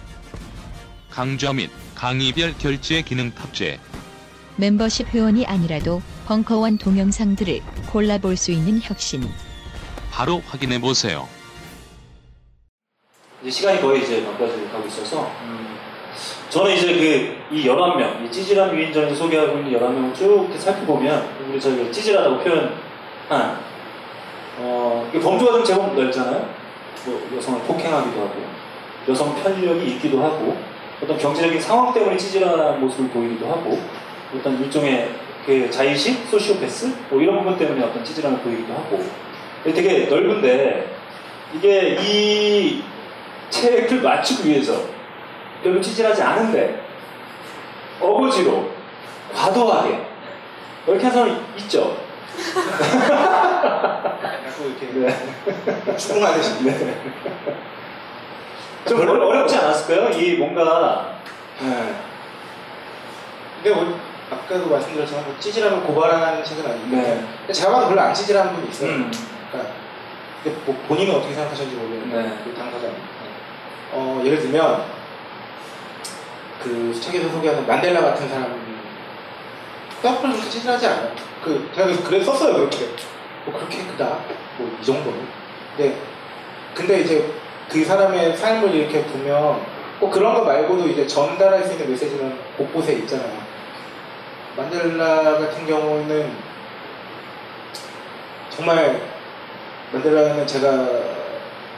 [1.09, 3.77] 강좌 및 강의별 결제 기능 탑재
[4.55, 7.59] 멤버십 회원이 아니라도 벙커원 동영상들을
[7.91, 9.21] 골라볼 수 있는 혁신.
[10.09, 11.27] 바로 확인해 보세요.
[13.41, 15.75] 이제 시간이 거의 이제 막바지로 가고 있어서 음,
[16.49, 21.59] 저는 이제 그 이 11명, 이 찌질한 위인전에서 소개하고 있는 11명을 쭉 이렇게 살펴보면 우리
[21.59, 23.59] 저희가 찌질하다고 표현한
[24.59, 26.49] 어, 이 범주가 좀 제법 넓잖아요.
[27.05, 28.41] 뭐 여성을 폭행하기도 하고
[29.09, 30.68] 여성 편력이 있기도 하고
[31.01, 33.79] 어떤 경제적인 상황 때문에 찌질한 모습을 보이기도 하고
[34.35, 39.03] 어떤 일종의 그 자의식, 소시오패스 뭐 이런 부분 때문에 어떤 찌질함을 보이기도 하고
[39.63, 40.95] 되게 넓은데
[41.55, 42.83] 이게 이
[43.49, 44.83] 책을 맞추기 위해서
[45.63, 46.83] 별로 찌질하지 않은데
[47.99, 48.69] 어거지로
[49.33, 50.05] 과도하게
[50.87, 51.97] 이렇게 한 사람이 있죠.
[54.59, 57.01] 자꾸 이렇게 추궁하듯이 네.
[58.87, 60.09] 좀 어려, 어렵지 않았을까요?
[60.17, 61.15] 이 뭔가
[61.61, 61.95] 네.
[63.61, 63.99] 근데 뭐
[64.31, 67.27] 아까도 말씀드렸지만 뭐 찌질함을 고발하는 책은 아닌데 네.
[67.39, 68.89] 근데 제가 봐도 별로 안 찌질한 분이 있어요.
[68.91, 69.11] 음.
[69.51, 69.73] 그러니까
[70.43, 72.37] 근데 뭐 본인은 어떻게 생각하시는지 모르겠는데 네.
[72.43, 72.95] 그 당사자는
[73.91, 74.83] 어, 예를 들면
[76.63, 78.69] 그 책에서 소개하는 만델라 같은 사람
[80.01, 81.11] 생각보다 그렇게 찌질하지 않아요.
[81.43, 82.89] 그 제가 그래서 글에 썼어요 그렇게
[83.45, 84.19] 뭐 그렇게 크다
[84.57, 85.27] 뭐 이 정도는.
[85.75, 85.97] 근데
[86.73, 87.33] 근데 이제
[87.69, 89.61] 그 사람의 삶을 이렇게 보면
[89.99, 93.31] 꼭 그런 거 말고도 이제 전달할 수 있는 메시지는 곳곳에 있잖아요.
[94.57, 96.31] 만델라 같은 경우는
[98.49, 99.01] 정말
[99.93, 100.87] 만델라는 제가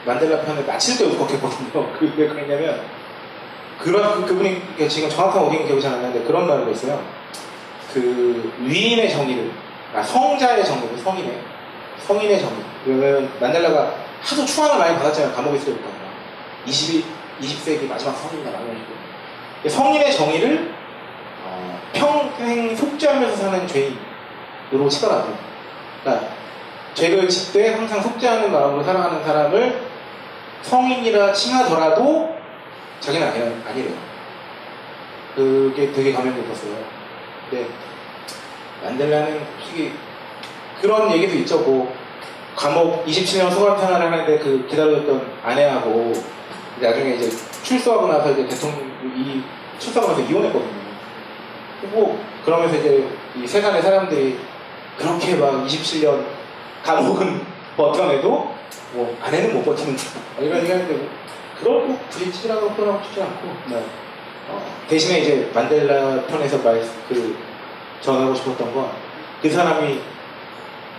[0.06, 1.93] 만델라 편을 마칠 때 울컥했거든요.
[1.99, 2.82] 그게 왜 그랬냐면
[3.80, 7.04] 그런 그, 그분이 지금 정확한 어딘가 기억이 잘 안 나는데 그런 말을 했어요.
[7.93, 9.51] 그 위인의 정의를
[9.93, 11.39] 아 성자의 정의를 성인의
[11.99, 12.56] 성인의 정의.
[12.86, 15.34] 그러면 만델라가 하도 추앙을 많이 받았잖아요.
[15.34, 15.89] 감옥에 있을 때부터
[16.65, 17.05] 20,
[17.41, 18.51] 20세기 마지막 성인이다
[19.67, 20.73] 성인의 정의를
[21.43, 23.97] 어, 평생 속죄하면서 사는 죄인
[24.71, 25.38] 이러고 치더라고요.
[26.03, 26.27] 그러니까
[26.93, 29.81] 죄를 짓되 항상 속지 않는 마음으로 살아가는 사람을
[30.62, 32.36] 성인이라 칭하더라도
[32.99, 33.95] 자기는 아니, 아니래요.
[35.36, 36.75] 그게 되게 감명 깊었어요.
[37.49, 37.67] 근데
[38.84, 39.93] 만델라는 솔직히
[40.81, 41.60] 그런 얘기도 있죠.
[41.60, 41.93] 뭐
[42.55, 46.13] 감옥 27년 소감 생활을 하는데 그 기다렸던 아내하고
[46.79, 47.29] 나중에 이제
[47.63, 49.43] 출소하고 나서 이제 대통령이
[49.79, 50.81] 출소하고 나서 이혼했거든요.
[51.91, 54.39] 뭐 그러면서 이제 이 세상의 사람들이
[54.97, 56.25] 그렇게 막 27년
[56.83, 57.41] 감옥은
[57.77, 58.53] 버텨내도
[58.93, 60.03] 뭐 아내는 못 버티는다
[60.39, 61.09] 이런 얘기하는데 뭐
[61.57, 63.83] 그걸 꼭 부딪히라고 표현하고 싶지 않고 네.
[64.49, 67.37] 어, 대신에 이제 만델라 편에서 말, 그
[68.01, 69.11] 전하고 싶었던 건
[69.41, 69.99] 그 사람이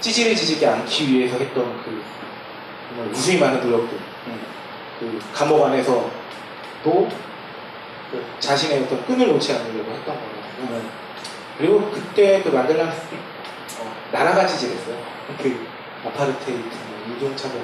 [0.02, 2.02] 찌질해지지 않기 위해서 했던 그
[2.88, 3.96] 정말 무수히 많은 노력들
[5.00, 6.10] 그 감옥 안에서
[6.84, 7.08] 또그
[8.40, 10.82] 자신의 어떤 끈을 놓지 않으려고 했던 거거든요.
[11.56, 14.96] 그리고 그때 그 만델라는 어, 나라가 찌질했어요.
[15.40, 15.66] 그
[16.04, 17.62] 아파르테이트, 뭐 인종차별.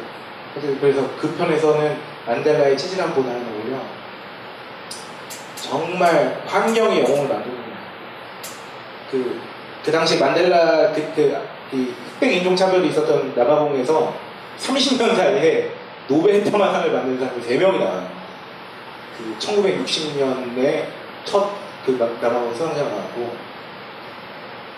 [0.54, 3.78] 그래서- 그래서 그 편에서는 만델라의 찌질함보다는 오히려
[5.56, 7.76] 정말 환경이 영웅을 만드는 거예요.
[9.10, 9.40] 그,
[9.84, 14.14] 그 당시 만델라 그, 그, 이 흑백 인종차별이 있었던 남아공에서
[14.58, 15.72] 30년 사이에
[16.08, 18.08] 노벨 평화상을 받는 사람이 3명이 나와요.
[19.16, 20.86] 그 1960년에
[21.24, 23.36] 첫그 남아공 수상자가 나왔고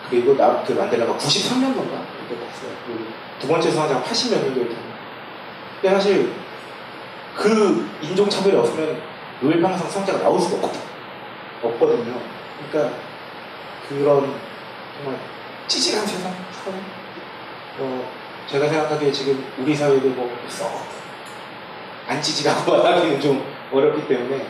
[0.09, 2.73] 그리고 나, 그 만델라가 93년도인가 그때 봤어요.
[2.87, 3.05] 그리고
[3.39, 4.83] 두 번째 수상자가 80몇 년도일 텐데.
[5.81, 6.33] 근데 사실
[7.37, 9.01] 그 인종차별이 없으면
[9.41, 10.73] 노벨 평화상 수상자가 나올 수가 없,
[11.63, 12.21] 없거든요.
[12.71, 12.97] 그러니까
[13.89, 14.35] 그런
[14.97, 15.21] 정말
[15.69, 16.35] 찌질한 세상
[17.79, 18.11] 어,
[18.47, 20.87] 제가 생각하기에 지금 우리 사회도 뭐썩안
[22.21, 24.47] 찌질하고 하기는 좀 어렵기 때문에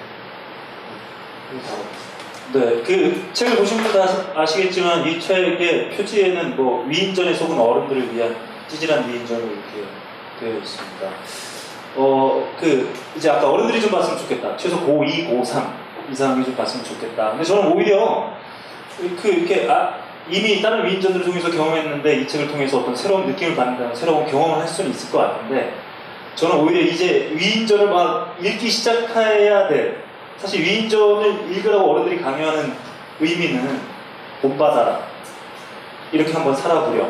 [2.53, 8.35] 네, 그 책을 보신 아- 아시겠지만 이 책의 표지에는 뭐 위인전에 속은 어른들을 위한
[8.67, 9.89] 찌질한 위인전을 이렇게
[10.41, 11.09] 되어 있습니다.
[11.97, 14.57] 어, 그 이제 아까 어른들이 좀 봤으면 좋겠다.
[14.57, 15.73] 최소 고2, 고3
[16.11, 17.31] 이상이 좀 봤으면 좋겠다.
[17.31, 18.33] 근데 저는 오히려
[19.21, 19.95] 그 이렇게 아,
[20.31, 24.67] 이미 다른 위인전들을 통해서 경험했는데 이 책을 통해서 어떤 새로운 느낌을 받는다는 새로운 경험을 할
[24.67, 25.75] 수는 있을 것 같은데
[26.35, 30.03] 저는 오히려 이제 위인전을 막 읽기 시작해야 돼.
[30.39, 32.73] 사실 위인전을 읽으라고 어른들이 강요하는
[33.21, 33.81] 의미는
[34.41, 35.01] 본받아라.
[36.13, 37.07] 이렇게 한번 살아보려.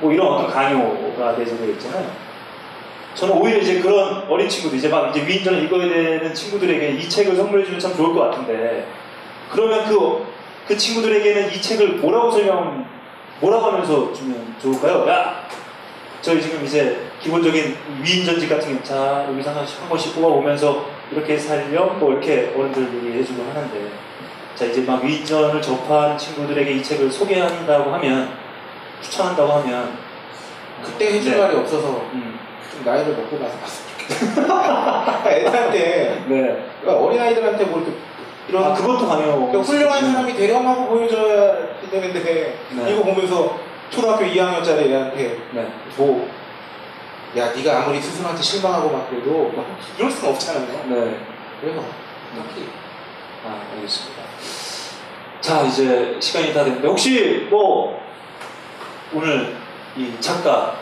[0.00, 2.06] 뭐 이런 어떤 강요가 내재되어 있잖아요.
[3.14, 7.34] 저는 오히려 이제 그런 어린 친구들, 이제 막 이제 위인전을 읽어야 되는 친구들에게 이 책을
[7.34, 8.86] 선물해 주면 참 좋을 것 같은데,
[9.50, 10.24] 그러면 그,
[10.68, 12.86] 그 친구들에게는 이 책을 뭐라고 설명,
[13.40, 15.08] 뭐라고 하면서 주면 좋을까요?
[15.08, 15.48] 야!
[16.20, 21.86] 저희 지금 이제 기본적인 위인전집 같은 게, 자, 여기서 하나씩 한 번씩 뽑아보면서 이렇게 살려?
[21.86, 23.90] 뭐 이렇게 어른들 얘기해주고 하는데,
[24.54, 28.30] 자, 이제 막 위인전을 접한 친구들에게 이 책을 소개한다고 하면,
[29.00, 29.96] 추천한다고 하면,
[30.84, 31.38] 그때 해줄 네.
[31.38, 32.38] 말이 없어서 음.
[32.70, 35.22] 좀 나이를 먹고 나서 봤으면 좋겠다.
[35.30, 36.66] 애들한테 네.
[36.80, 37.96] 그러니까 어린아이들한테 뭐 이렇게
[38.48, 39.46] 이런 아, 그것도 강요.
[39.46, 42.92] 그러니까 훌륭한 사람이 대령하고 보여줘야 되는데 네.
[42.92, 43.58] 이거 보면서
[43.90, 45.68] 초등학교 2학년짜리 애한테 네.
[45.96, 46.28] 뭐,
[47.36, 49.66] 야, 네가 아무리 스승한테 실망하고 막 그래도 막
[49.98, 50.66] 이럴 수는 없잖아요.
[50.88, 51.20] 네.
[51.60, 51.80] 그래서
[52.36, 52.68] 딱히
[53.46, 54.22] 아, 알겠습니다.
[55.40, 58.00] 자, 이제 시간이 다 됐는데, 혹시 뭐,
[59.14, 59.56] 오늘
[59.96, 60.74] 이 작가,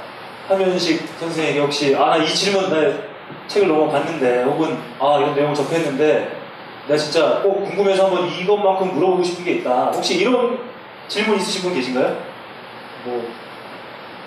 [0.49, 2.95] 하면식 선생에게 혹시, 아, 나이 질문, 내
[3.47, 6.46] 책을 너무 봤는데, 혹은, 아, 이런 내용을 접했는데,
[6.87, 9.91] 내가 진짜 꼭 궁금해서 한번 이것만큼 물어보고 싶은 게 있다.
[9.93, 10.59] 혹시 이런
[11.09, 12.17] 질문 있으신 분 계신가요?
[13.05, 13.29] 뭐,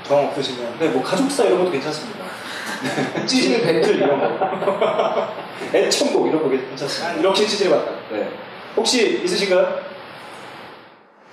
[0.04, 0.78] 정 없으시면.
[0.80, 2.26] 네, 뭐, 가족사 이런 것도 괜찮습니다.
[3.26, 5.28] 찌질 배틀 이런 거.
[5.74, 7.20] 애청곡 이런 거 괜찮습니다.
[7.20, 7.92] 이렇게 찌질 받다.
[8.12, 8.30] 네.
[8.76, 9.80] 혹시 있으신가요?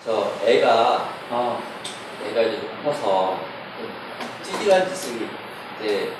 [0.04, 1.58] 저 애가 아.
[2.30, 3.38] 애가 이제 좀 커서
[3.78, 3.90] 좀
[4.42, 5.28] 찌질한 짓을
[5.80, 6.12] 이제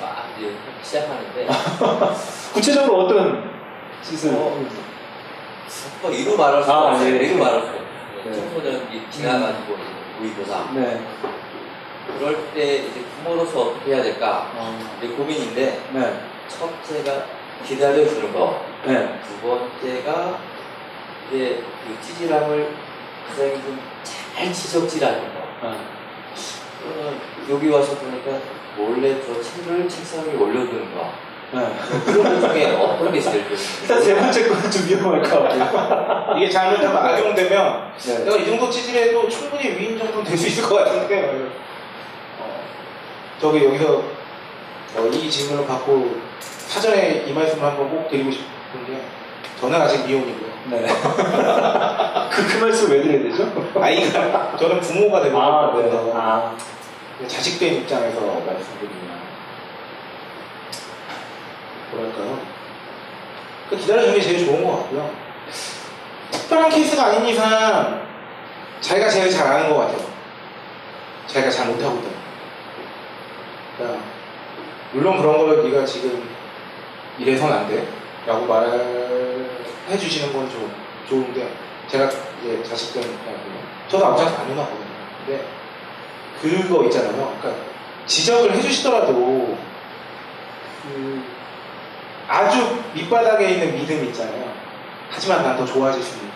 [0.00, 0.52] 막 이제
[0.82, 1.46] 시작하는데
[2.54, 3.53] 구체적으로 어떤
[4.04, 4.32] 짓을?
[4.32, 7.10] 뭐 이루 말할 수가 아, 없어요.
[7.10, 7.24] 네.
[7.24, 7.84] 이루 말할 수 없어요.
[8.24, 8.34] 네.
[8.34, 9.76] 청소년이 지나가지고
[10.18, 11.00] 모의고사 네.
[12.18, 14.50] 그럴 때 이제 부모로서 어떻게 해야 될까
[14.98, 16.20] 이제 고민인데 네.
[16.48, 17.26] 첫째가
[17.66, 19.20] 기다려주는 거 네.
[19.26, 20.38] 두 번째가
[21.28, 22.76] 이제 그 찌질함을
[23.28, 25.40] 가장 좀잘 지적질하는 거.
[25.62, 25.76] 아.
[26.82, 28.38] 또는 여기 와서 보니까
[28.76, 31.12] 몰래 저 책을 책상 위에 올려두는 거.
[31.54, 31.74] 네.
[32.04, 33.44] 그런 것 중에 어떤 게 제일.
[33.82, 36.34] 일단 세 번째 거는 좀 위험할 것 같아요.
[36.36, 38.24] 이게 잘못하면 악용되면 네.
[38.24, 41.48] 내가 이 정도 찌질해도 충분히 위인 정도는 될 수 있을 것 같은데
[42.40, 42.60] 어,
[43.40, 44.02] 저기 여기서
[44.96, 49.00] 어, 이 질문을 받고 사전에 이 말씀을 한번 꼭 드리고 싶은 게
[49.60, 50.54] 저는 아직 미혼이고요.
[50.70, 50.86] 네.
[52.30, 53.70] 그, 그 말씀 왜 드려야 되죠?
[53.80, 56.12] 아이가 저는 부모가 되고 아, 네.
[56.14, 56.56] 아.
[57.28, 59.13] 자식된 입장에서 말씀드리면
[61.94, 62.40] 뭐랄까요?
[63.70, 65.10] 그 기다려주는 게 제일 좋은 것 같고요.
[66.30, 68.06] 특별한 케이스가 아닌 이상
[68.80, 70.06] 자기가 제일 잘 아는 것 같아요.
[71.26, 72.08] 자기가 잘 못하고 있다.
[73.76, 74.04] 그러니까
[74.92, 76.28] 물론 그런 걸 네가 지금
[77.18, 77.86] 이래선 안 돼.
[78.26, 80.72] 라고 말해 주시는 건좀
[81.08, 81.52] 좋은데
[81.88, 82.08] 제가
[82.40, 83.02] 이제 자식들
[83.88, 84.84] 저도 아버지한테 안 혼나거든요.
[85.26, 85.44] 근데
[86.40, 87.36] 그거 있잖아요.
[87.40, 87.62] 그러니까
[88.06, 89.58] 지적을 해주시더라도
[90.82, 91.22] 그
[92.28, 94.52] 아주 밑바닥에 있는 믿음 있잖아요.
[95.10, 96.30] 하지만 난 더 좋아질 수 있는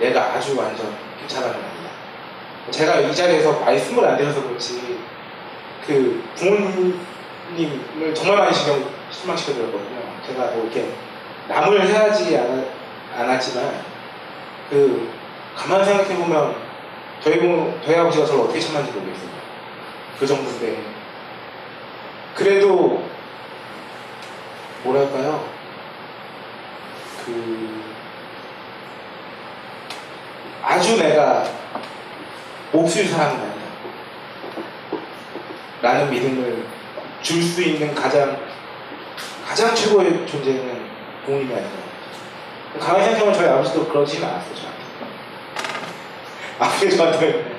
[0.00, 1.90] 내가 아주 완전 괜찮은 건 아니다.
[2.70, 4.98] 제가 이 자리에서 말씀을 안 드려서 그렇지
[5.86, 9.98] 그 부모님을 정말 많이 신경 실망시켜드렸거든요.
[10.26, 10.92] 제가 뭐 이렇게
[11.48, 12.66] 남을 해야지 않,
[13.16, 13.82] 않았지만
[14.68, 15.10] 그
[15.56, 16.54] 가만 생각해 보면
[17.22, 19.30] 저희 부모 저희 아버지가 저를 어떻게 참는지 모르겠어요.
[20.20, 20.82] 그 정도인데
[22.34, 23.02] 그래도
[24.82, 25.44] 뭐랄까요
[27.24, 27.82] 그
[30.62, 31.44] 아주 내가
[32.72, 33.58] 몹쓸 사람은 아니다.
[35.80, 36.66] 라는 믿음을
[37.22, 38.36] 줄 수 있는 가장
[39.46, 40.86] 가장 최고의 존재는
[41.24, 41.76] 부모님이 아닌가.
[42.78, 44.54] 가만히 생각하면 저희 아버지도 그러지는 않았어요.
[44.54, 44.78] 저한테.
[46.58, 47.56] 아버지 저한테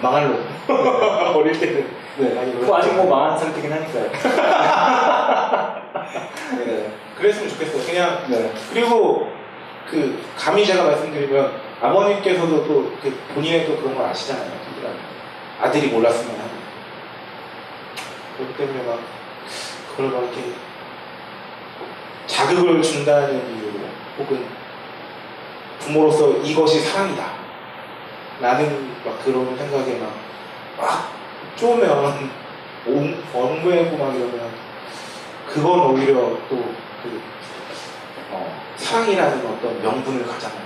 [0.00, 0.46] 망할 놈.
[1.36, 1.88] 어릴 때는.
[2.16, 2.34] 네.
[2.34, 4.10] 많이 뭐 아직 뭐 망한 상태긴 하니까요.
[6.66, 6.92] 네.
[7.18, 7.82] 그랬으면 좋겠어요.
[7.84, 8.52] 그냥 네.
[8.72, 9.32] 그리고
[9.88, 14.64] 그 감히 제가 말씀드리면 아버님께서도 또 그 본인의 또 그런 걸 아시잖아요.
[15.60, 16.50] 아들이 몰랐으면 하는.
[18.36, 18.98] 그렇기 때문에 막
[19.90, 20.52] 그걸 막 이렇게
[22.26, 23.78] 자극을 준다는 이유로
[24.18, 24.44] 혹은
[25.78, 27.24] 부모로서 이것이 사랑이다.
[28.40, 30.12] 라는 막 그런 생각에 막,
[30.78, 31.12] 막
[31.56, 32.30] 쪼면
[32.86, 34.50] 옹- 엉매고 막 이러면
[35.54, 36.14] 그건 오히려
[36.48, 37.20] 또 그,
[38.32, 40.64] 어, 사랑이라는 어떤 명분을 가잖아요.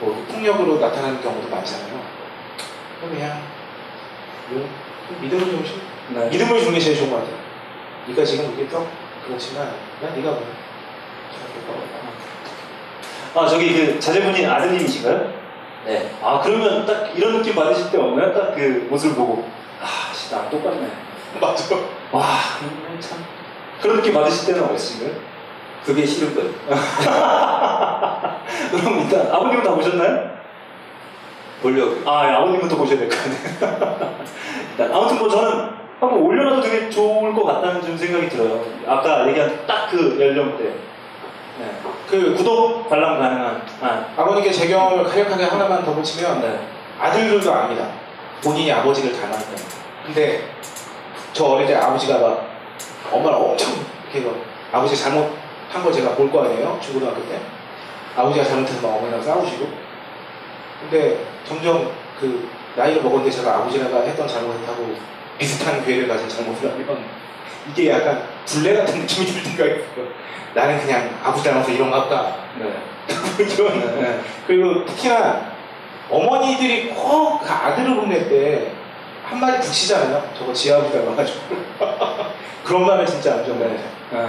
[0.00, 2.00] 뭐 폭력으로 나타나는 경우도 많잖아요.
[3.00, 3.42] 그럼 그냥
[4.50, 4.68] 뭐,
[5.20, 5.80] 믿음을 좀 심-
[6.14, 6.28] 네.
[6.28, 7.34] 믿음을 주는 게 제일 좋은 것 같아요.
[8.06, 8.86] 네가 지금 이게 좀
[9.26, 10.42] 그렇지만 난 네가 뭐
[13.34, 15.30] 아 저기 그 자제분이 아드님이신가요?
[15.84, 16.10] 네.
[16.22, 18.32] 아 그러면 딱 이런 느낌 받으실 때 없나요?
[18.32, 19.46] 딱 그 모습을 보고
[19.82, 20.88] 아, 씨, 나랑 똑같네.
[21.40, 21.76] 맞아.
[22.12, 22.22] 와,
[22.62, 23.24] 이거 참
[23.80, 25.16] 그런 느낌 받으실 때는 없으신가요?
[25.84, 26.50] 그게 싫은 거예요.
[28.70, 30.36] 그럼 일단 아버님은 다 보셨나요?
[31.62, 32.08] 보려고.
[32.10, 34.16] 아, 예, 아버님부터 보셔야 될 것 같네요.
[34.70, 38.64] 일단 아무튼 뭐 저는 한번 올려놔도 되게 좋을 것 같다는 좀 생각이 들어요.
[38.86, 40.64] 아까 얘기한 딱 그 연령대.
[40.64, 41.70] 네.
[42.10, 43.62] 그 구독 관람 가능한.
[43.80, 46.68] 아, 아버님께 제 경험을 간략하게 하나만 더 붙이면 네.
[47.00, 47.88] 아들들도 압니다.
[48.42, 49.44] 본인이 아버지를 닮았다.
[50.04, 50.42] 근데
[51.36, 52.48] 저 어릴 때 아버지가 막
[53.12, 53.72] 엄마를 엄청
[54.10, 54.34] 이렇게 막
[54.72, 56.78] 아버지 잘못한 걸 제가 볼 거 아니에요?
[56.82, 57.38] 중고등학교 때.
[58.16, 59.68] 아버지가 잘못해서 막 어머니랑 싸우시고.
[60.80, 64.94] 근데 점점 그 나이를 먹었는데 제가 아버지가 했던 잘못하고
[65.38, 67.04] 비슷한 괴를 가진 잘못을 하면
[67.70, 70.08] 이게 약간 불례 같은 느낌이 들 때가 있어요.
[70.54, 72.34] 나는 그냥 아버지 닮아서 이런가 보다.
[72.58, 72.72] 네.
[73.44, 74.20] 이런, 네.
[74.46, 75.52] 그리고 특히나
[76.08, 78.72] 어머니들이 꼭 그 아들을 혼낼 때
[79.28, 80.22] 한마디 붙이잖아요.
[80.38, 81.38] 저거 지아버지 닮아가지고.
[82.64, 84.28] 그런 말을 진짜 안 좋은 것 같아요.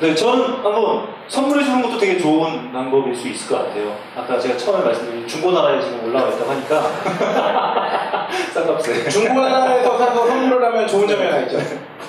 [0.00, 3.96] 네, 저는 한번 선물해 주는 것도 되게 좋은 방법일 수 있을 것 같아요.
[4.16, 11.06] 아까 제가 처음에 말씀드린 중고나라에 지금 올라와 있다고 하니까 싼값에 중고나라에서 사서 선물을 하면 좋은
[11.06, 11.58] 점이 하나 있죠.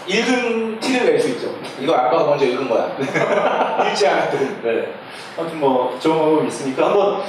[0.07, 1.49] 읽은 티를 낼 수 있죠.
[1.79, 2.97] 이거 아빠가 먼저 읽은 거야.
[3.89, 4.37] 읽지 않았도.
[4.63, 4.93] 네.
[5.37, 7.23] 아무튼 뭐 좋은 방법이 있으니까 한번 또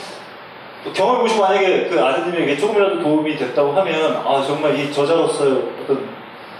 [0.93, 5.45] 경험해보시고 만약에 그 아드님에게 조금이라도 도움이 됐다고 하면 아 정말 이 저자로서
[5.83, 6.09] 어떤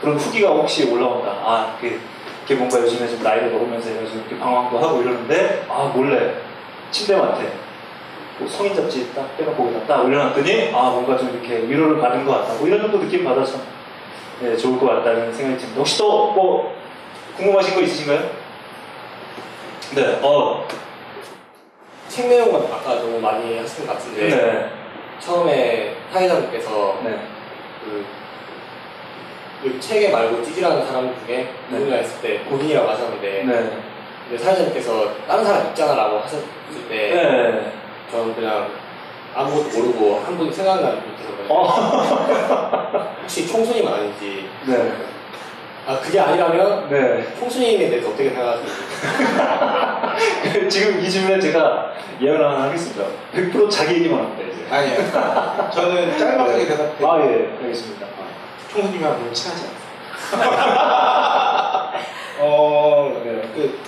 [0.01, 1.31] 그런 후기가 혹시 올라온다.
[1.31, 2.01] 아 그,
[2.39, 6.35] 이렇게 뭔가 요즘에 좀 나이를 먹으면서 요즘 이렇게 방황도 하고 이러는데 아 몰래
[6.91, 7.53] 침대맡에
[8.39, 12.55] 뭐 성인 잡지 딱 빼놓고 딱 올려놨더니 아 뭔가 좀 이렇게 위로를 받은 것 같다.
[12.55, 13.59] 뭐 이런 정도 느낌 받아서
[14.41, 15.79] 네, 좋을 것 같다는 생각이 듭니다.
[15.79, 16.75] 혹시 또 뭐
[17.37, 18.31] 궁금하신 거 있으신가요?
[19.95, 20.67] 네, 어,
[22.15, 24.71] 책 내용은 아까 너무 많이 하신 것 같은데 네.
[25.19, 27.19] 처음에 사회자님께서 네.
[27.85, 28.07] 그,
[29.69, 33.71] 이 책에 말고 찌질하는 사람 중에 누구냐 했을 때 본인이라고 하셨는데 네.
[34.29, 36.45] 근데 사회자님께서 다른 사람 있잖아라고 하셨을
[36.89, 37.73] 때 네.
[38.13, 38.69] 저는 그냥
[39.35, 41.67] 아무것도 모르고 한 분 생각나는 분께서 어.
[43.23, 44.93] 혹시 총수님 아닌지 네.
[45.87, 47.27] 아 그게 아니라면 네.
[47.39, 48.73] 총수님에 대해서 어떻게 생각하시는지
[50.71, 53.05] 지금 이 질문에 제가 예언 하나 하겠습니다.
[53.35, 54.65] 100% 자기 얘기만 합니다, 이제.
[54.73, 55.71] 아니요.
[55.71, 57.05] 저는 짤막하게 대답해.
[57.05, 58.07] 아, 예, 알겠습니다.
[58.71, 59.75] 총수님이랑 별로 친하지 않아요.
[62.41, 63.43] 어, 네.
[63.55, 63.79] 그,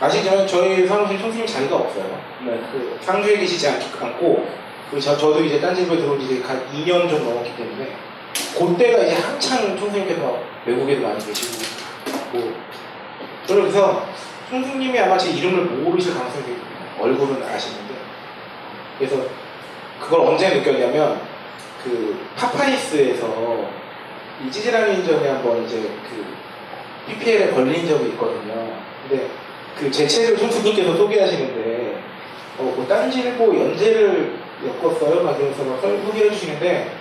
[0.00, 2.04] 아시지만 저희 사무실 총수님 자리가 없어요.
[2.44, 2.60] 네.
[2.72, 4.48] 그 상주에 계시지 않, 않고,
[4.90, 7.92] 그 저, 저도 이제 딴지부에 들어온 지 이제 한 2년 좀 넘었기 때문에,
[8.58, 11.64] 그때가 이제 한창 총수님께서 외국에도 많이 계시고,
[12.32, 12.54] 뭐,
[13.46, 14.06] 그러면서
[14.50, 16.56] 총수님이 아마 제 이름을 모르실 가능성이 되게.
[17.00, 17.94] 얼굴은 아시는데.
[18.98, 19.16] 그래서
[20.00, 21.20] 그걸 언제 느꼈냐면,
[21.82, 23.66] 그 파파이스에서
[24.44, 26.24] 이 찌질한 인전에 한번 이제 그
[27.08, 28.76] PPL에 걸린 적이 있거든요.
[29.08, 29.28] 근데
[29.78, 32.02] 그제 책을 총수님께서 소개하시는데
[32.58, 35.22] 어, 뭐 딴지일보 연재를 엮었어요.
[35.24, 36.92] 막 이러면서 막 설- 소개해 주시는데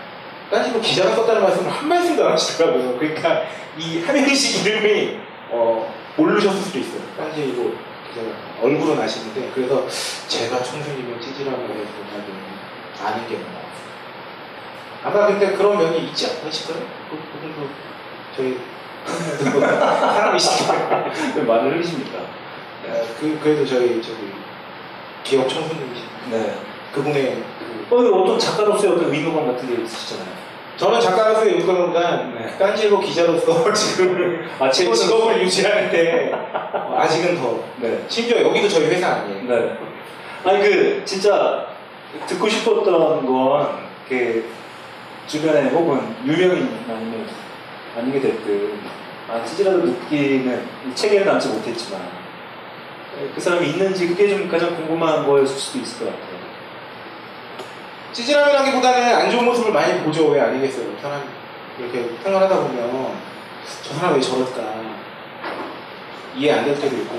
[0.52, 2.98] 딴지일보 기자가 썼다는 말씀을 한 말씀도 안 하시더라고요.
[3.00, 3.44] 그러니까
[3.78, 5.18] 이 한행식 이름이
[5.50, 7.02] 어, 모르셨을 수도 있어요.
[7.18, 7.72] 딴지일보
[8.10, 8.28] 기자가
[8.62, 9.88] 얼굴은 아시는데 그래서
[10.28, 13.62] 제가 총수님을 찌질하고 해서 나도 아는 게 많아요.
[15.04, 16.86] 아마 근데 그런 면이 있지 않으실까요?
[17.10, 17.70] 그, 그분도
[18.36, 18.60] 저희
[19.62, 20.74] 사람이시죠.
[21.48, 22.20] 말을 흘리십니까?
[23.20, 24.32] 그, 그래도 저희 저기
[25.24, 26.56] 기억 청소년이시 네.
[26.94, 27.44] 그분의
[27.90, 30.41] 어, 어떤 작가로서의 어떤 의무감 같은 게 있으시잖아요.
[30.82, 35.04] 저는 작가로서의 의무감보다 딴지일보 기자로서 지금 아, 제 직원으로서.
[35.06, 36.32] 직업을 유지하는데
[36.74, 38.04] 어, 아직은 더 네.
[38.10, 39.44] 심지어 여기도 저희 회사 아니에요.
[39.44, 39.78] 네.
[40.44, 41.68] 아니 그 진짜
[42.26, 44.50] 듣고 싶었던 건 그
[45.26, 47.26] 주변에 혹은 유명인 아니면
[47.98, 48.80] 아니게 됐든
[49.30, 52.02] 아 찌질하다 느끼는 이 책에는 남지 못했지만
[53.34, 56.41] 그 사람이 있는지 그게 좀 가장 궁금한 거였을 수도 있을 것 같아요.
[58.22, 60.28] 찌질함이라기보다는 안 좋은 모습을 많이 보죠.
[60.28, 60.96] 왜 아니겠어요?
[61.02, 61.24] 사람
[61.80, 63.16] 이렇게 생활하다 보면
[63.84, 64.62] 저 사람 왜 저럴까
[66.36, 67.16] 이해 안 될 때도 있고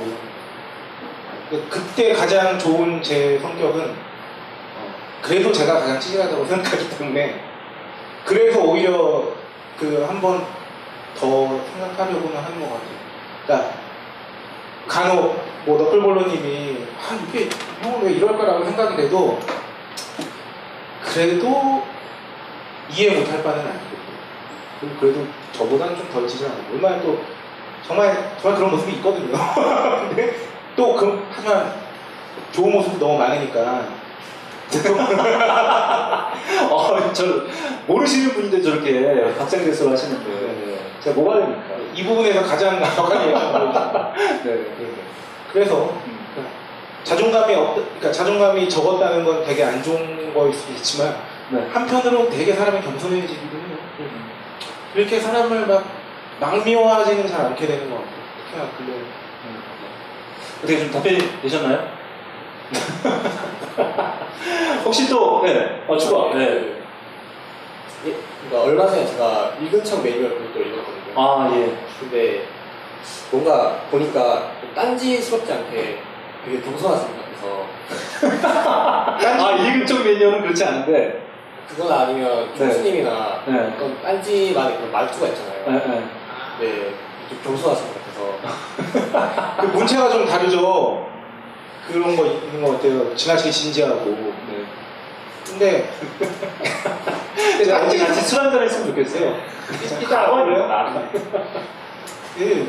[1.50, 7.40] 근데 그때 가장 좋은 제 성격은 어, 그래도 제가 가장 찌질하다고 생각하기 때문에
[8.24, 9.32] 그래서 오히려
[9.78, 10.44] 그 한 번
[11.18, 11.28] 더
[11.74, 12.96] 생각하려고는 하는 것 같아요.
[13.44, 13.70] 그러니까
[14.88, 17.50] 간혹 뭐 너클볼로님이 아 이게
[17.82, 19.38] 형은 왜 이럴까라고 생각이 돼도
[21.12, 21.82] 그래도
[22.90, 23.92] 이해 못할 바는 아니고
[24.98, 27.22] 그래도 저보다는 좀 덜 지지 않고 얼마나 또
[27.86, 29.36] 정말 정말 그런 모습이 있거든요.
[30.08, 30.34] 근데
[30.76, 31.72] 또 그, 하지만
[32.50, 33.86] 좋은 모습도 너무 많으니까
[36.70, 37.42] 어, 저
[37.86, 41.62] 모르시는 분인데 저렇게 각장대소를 하시는데 제가 뭐가 됩니까?
[41.94, 44.64] 이 부분에서 가장 정확한 얘기가 네.
[45.52, 45.92] 그래서
[47.04, 51.16] 자존감이 없, 그러니까 자존감이 적었다는 건 되게 안 좋은 거일 수도 있지만
[51.50, 51.66] 네.
[51.72, 53.76] 한편으로 되게 사람이 겸손해지기도 해요.
[54.94, 55.84] 이렇게 사람을 막
[56.40, 58.12] 막미워하지는 잘 않게 되는 것 같아요.
[58.36, 58.92] 특히나 근래
[60.58, 62.02] 어떻게 좀 답변이 되셨나요?
[64.84, 66.82] 혹시 또, 네, 어, 추가, 네.
[68.06, 68.16] 예,
[68.48, 71.12] 그러니까 얼마 전에 제가 읽은 척 매뉴얼 그것도 읽었거든요.
[71.14, 71.76] 아, 예.
[72.00, 72.46] 근데
[73.30, 76.00] 뭔가 보니까 딴지스럽지 않게
[76.44, 77.66] 되게 것 같아서
[79.18, 81.22] 아, 읽은 쪽 매뉴얼은 그렇지 않은데.
[81.68, 82.58] 그건 아니면 네.
[82.58, 83.72] 총수님이나 네.
[83.74, 85.64] 어떤 딴지만의 그런 말투가 있잖아요.
[85.66, 86.04] 네, 네.
[86.60, 86.94] 네,
[87.42, 91.08] 좀것 같아서 그 문체가 좀 다르죠.
[91.88, 93.14] 그런 거 있는 것 같아요.
[93.14, 94.04] 지나치게 진지하고.
[95.58, 95.90] 네.
[97.56, 99.36] 근데 같이 같이 술 한잔 했으면 좋겠어요.
[100.00, 100.26] 이따?
[102.36, 102.68] 그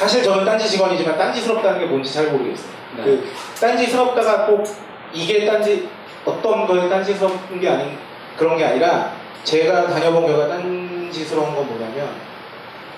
[0.00, 2.72] 사실 저는 딴지 직원이지만 딴지스럽다는 게 뭔지 잘 모르겠어요.
[2.96, 3.04] 네.
[3.04, 3.30] 그
[3.60, 4.64] 딴지스럽다가 꼭
[5.12, 5.90] 이게 딴지
[6.24, 7.98] 어떤 거에 딴지스러운 게 아닌
[8.38, 9.12] 그런 게 아니라
[9.44, 12.14] 제가 다녀본 결과 딴지스러운 건 뭐냐면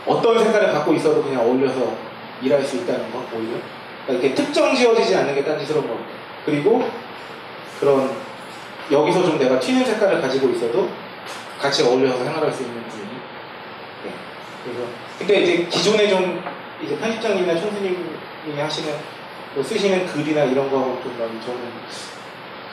[0.06, 1.92] 어떤 색깔을 갖고 있어도 그냥 어울려서
[2.40, 3.56] 일할 수 있다는 거 오히려
[4.06, 5.98] 그러니까 이렇게 특정 지어지지 않는 게 딴지스러운 거
[6.46, 6.88] 그리고
[7.80, 8.12] 그런
[8.92, 10.88] 여기서 좀 내가 튀는 색깔을 가지고 있어도
[11.60, 13.10] 같이 어울려서 생활할 수 있는 분위기
[14.04, 14.12] 네.
[14.62, 14.88] 그래서
[15.18, 16.40] 근데 이제 기존에 좀
[16.82, 17.96] 이제 편집장님이나 총수님이
[18.58, 18.94] 하시는
[19.54, 21.60] 뭐 쓰시는 글이나 이런 거하고 좀 저는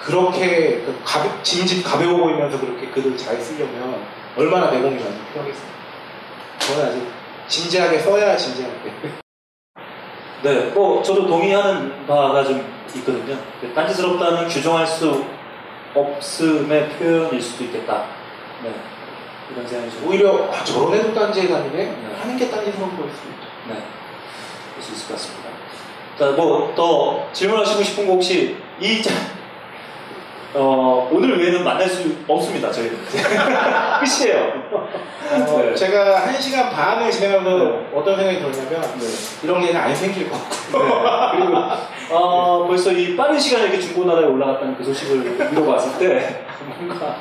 [0.01, 4.01] 그렇게 그 가벼, 짐짓 가벼워 보이면서 그렇게 글을 잘 쓰려면
[4.35, 5.69] 얼마나 내공이 많이 필요하겠어요.
[6.59, 7.07] 저는 아직
[7.47, 8.93] 진지하게 써야 진지하게.
[10.41, 13.37] 네, 뭐 저도 동의하는 바가 좀 있거든요.
[13.75, 15.25] 딴지스럽다는 규정할 수
[15.93, 18.05] 없음의 표현일 수도 있겠다.
[18.63, 18.73] 네,
[19.51, 20.07] 이런 생각이 좀.
[20.07, 22.49] 오히려 아, 저런 애도 딴지에 다니네 하는 게
[22.97, 23.47] 거일 수도 있죠.
[23.69, 23.75] 네,
[24.71, 25.49] 그럴 수 있을 것 같습니다.
[26.17, 29.11] 자, 뭐더 질문하시고 싶은 거 혹시 이 자-
[30.55, 32.71] 어, 오늘 외에는 만날 수 없습니다.
[32.71, 33.21] 저희는 끝이
[34.01, 34.53] 끝이에요.
[34.71, 35.75] 어, 네.
[35.75, 38.81] 제가 한 시간 반을 지나면서 어떤 생각이 들었냐면
[39.43, 41.55] 이런 일은 안 생길 것 같고 그리고
[42.11, 47.17] 어, 벌써 이 빠른 시간에 이렇게 중고나라에 올라갔다는 그 소식을 들어봤을 때 뭔가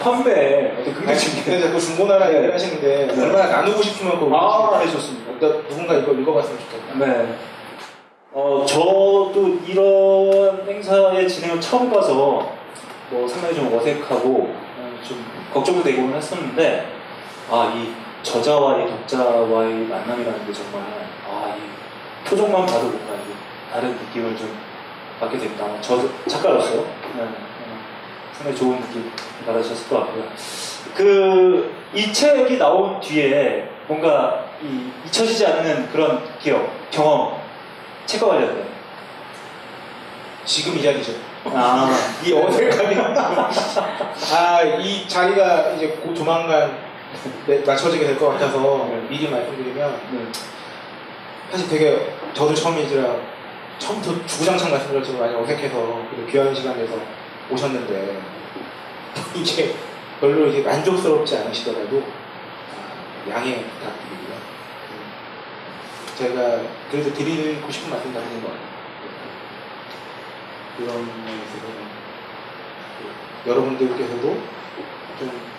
[0.00, 3.22] 판매에 어떤 근데 자꾸 중고나라 얘기를 하시는데 네.
[3.22, 5.32] 얼마나 나누고 싶으면 그거 아, 네, 좋습니다.
[5.36, 6.98] 어떤- 누군가 이거 읽어봤으면 좋겠다.
[7.06, 7.34] 네.
[8.32, 12.52] 어, 저도 이런 행사의 진행을 처음 봐서
[13.10, 16.86] 뭐 상당히 좀 어색하고 어, 좀 걱정도 되고는 했었는데
[17.50, 17.92] 아, 이
[18.22, 20.82] 저자와 이 독자와의 만남이라는 게 정말
[21.28, 23.14] 아, 이 표정만 봐도 뭔가
[23.72, 24.56] 다른 느낌을 좀
[25.18, 25.66] 받게 됐다.
[25.80, 25.98] 저
[26.28, 27.28] 작가로서 네, 어,
[28.40, 29.10] 상당히 좋은 느낌
[29.44, 30.24] 받으셨을 것 같고요.
[30.94, 37.36] 그, 이 책이 나온 뒤에 뭔가 이 잊혀지지 않는 그런 기억, 경험,
[38.06, 38.64] 책과 관련된.
[40.46, 41.12] 지금 이 자리죠.
[41.44, 41.90] 아,
[42.24, 46.78] 이 어색함이 아 이 자리가 이제 곧 조만간
[47.46, 50.32] 네, 맞춰지게 될 것 같아서 미리 말씀드리면
[51.50, 53.16] 사실 되게 저도 처음이지라
[53.78, 56.94] 처음부터 주구장창 말씀드렸지만 많이 어색해서 그리고 귀한 시간 내서
[57.50, 58.20] 오셨는데
[59.34, 59.74] 이게
[60.20, 62.02] 별로 이제 만족스럽지 않으시더라도
[62.76, 64.38] 아, 양해 부탁드리고요.
[66.06, 68.70] 그 제가 그래도 드리고 싶은 말씀 다것 같아요.
[70.76, 72.00] 그런 면에서는
[73.44, 74.42] 그 여러분들께서도
[75.18, 75.50] 좀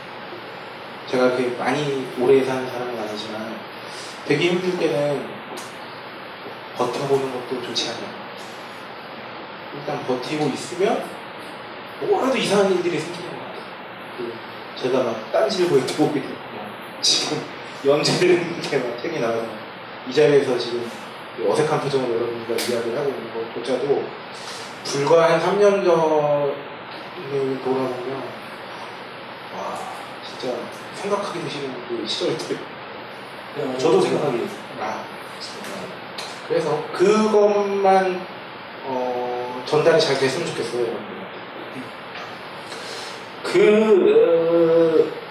[1.07, 3.59] 제가 그렇게 많이 오래 사는 사람은 아니지만
[4.25, 5.29] 되게 힘들 때는
[6.77, 8.21] 버텨보는 것도 좋지 않아요.
[9.75, 11.20] 일단 버티고 있으면
[12.07, 13.63] 뭐라도 이상한 일들이 생기는 것 같아요.
[14.17, 14.33] 그
[14.81, 16.33] 제가 막 딴질보에 들어오게 되고
[17.01, 17.41] 지금
[17.85, 19.45] 연재되는데 막 책이 나와서
[20.07, 20.89] 이 자리에서 지금
[21.37, 24.03] 그 어색한 표정으로 여러분들과 이야기를 하고 있는 것조차도
[24.83, 26.55] 불과 한 3년 전을
[27.63, 28.23] 돌아보면
[29.55, 29.77] 와
[30.25, 30.55] 진짜
[30.95, 32.57] 생각하기 싫은 그 시절들
[33.77, 34.47] 저도 생각하기
[34.79, 35.03] 아
[36.47, 38.25] 그래서 그것만
[38.83, 41.20] 어, 전달이 잘 됐으면 좋겠어요 여러분들.
[43.43, 45.21] 그, 어,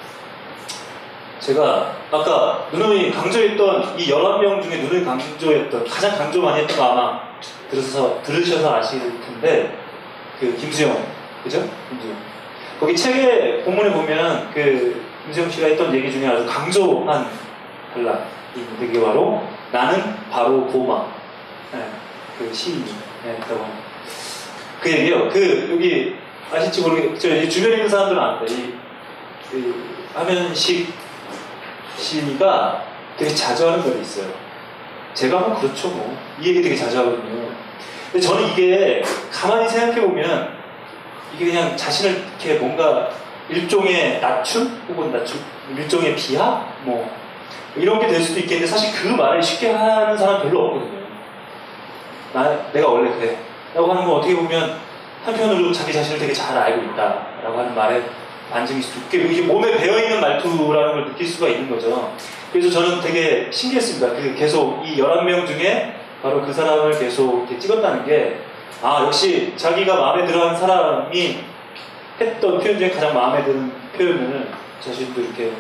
[1.40, 7.20] 제가 아까 누누이 강조했던 이 11명 중에 누누이 강조했던 가장 강조 많이 했던 거 아마
[7.70, 9.78] 들으셔서, 들으셔서 아실 텐데
[10.38, 10.96] 그 김수영
[11.42, 11.61] 그죠?
[11.88, 12.16] 김수영.
[12.78, 17.26] 거기 책의 본문에 보면 그 김수영 씨가 했던 얘기 중에 아주 강조한
[17.94, 19.42] 단락이 그게 바로
[19.72, 21.06] 나는 바로 고마.
[21.72, 21.86] 네,
[22.38, 22.84] 그 시인이
[23.24, 23.38] 네,
[24.80, 25.28] 그 얘기요.
[25.28, 26.16] 그 여기
[26.53, 28.74] 아실지 모르겠죠 이 주변에 있는 사람들은 아는데 이,
[29.51, 30.92] 그 하면식
[31.96, 32.84] 씨가
[33.16, 34.26] 되게 자주 하는 글이 있어요.
[35.14, 36.16] 제가 뭐 그렇죠 뭐.
[36.40, 37.51] 이 얘기 되게 자주 하거든요.
[38.11, 40.55] 근데 저는 이게 가만히 생각해 보면
[41.34, 43.11] 이게 그냥 자신을 이렇게 뭔가
[43.48, 45.40] 일종의 낮춤 혹은 낮춤
[45.76, 47.09] 일종의 비하 뭐
[47.76, 51.01] 이런 게 될 수도 있겠는데 사실 그 말을 쉽게 하는 사람 별로 없거든요.
[52.32, 53.38] 나 내가 원래 그래.
[53.74, 54.76] 라고 하는 건 어떻게 보면
[55.24, 58.02] 한편으로 자기 자신을 되게 잘 알고 있다라고 하는 말에
[58.50, 62.12] 반증이 두께 이게 몸에 배어 있는 말투라는 걸 느낄 수가 있는 거죠.
[62.52, 64.14] 그래서 저는 되게 신기했습니다.
[64.14, 68.40] 그 계속 이 11명 중에 바로 그 사람을 계속 찍었다는 게,
[68.82, 71.38] 아, 역시 자기가 마음에 들어 한 사람이
[72.20, 74.48] 했던 표현 중에 가장 마음에 드는 표현을
[74.80, 75.52] 자신도 이렇게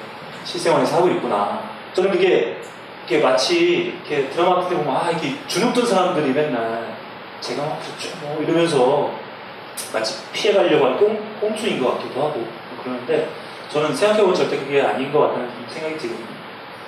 [0.44, 1.62] 실생활에서 하고 있구나.
[1.94, 2.60] 저는 그게,
[3.06, 6.96] 이게 마치 이렇게 드라마 같은 데 보면, 아, 이렇게 주눅든 사람들이 맨날
[7.40, 8.16] 제가 막 그렇죠.
[8.22, 9.10] 뭐 이러면서
[9.92, 12.46] 마치 피해가려고 하는 꼼, 꼼수인 것 같기도 하고
[12.82, 13.28] 그러는데
[13.70, 16.26] 저는 생각해보면 절대 그게 아닌 것 같다는 생각이 들거든요.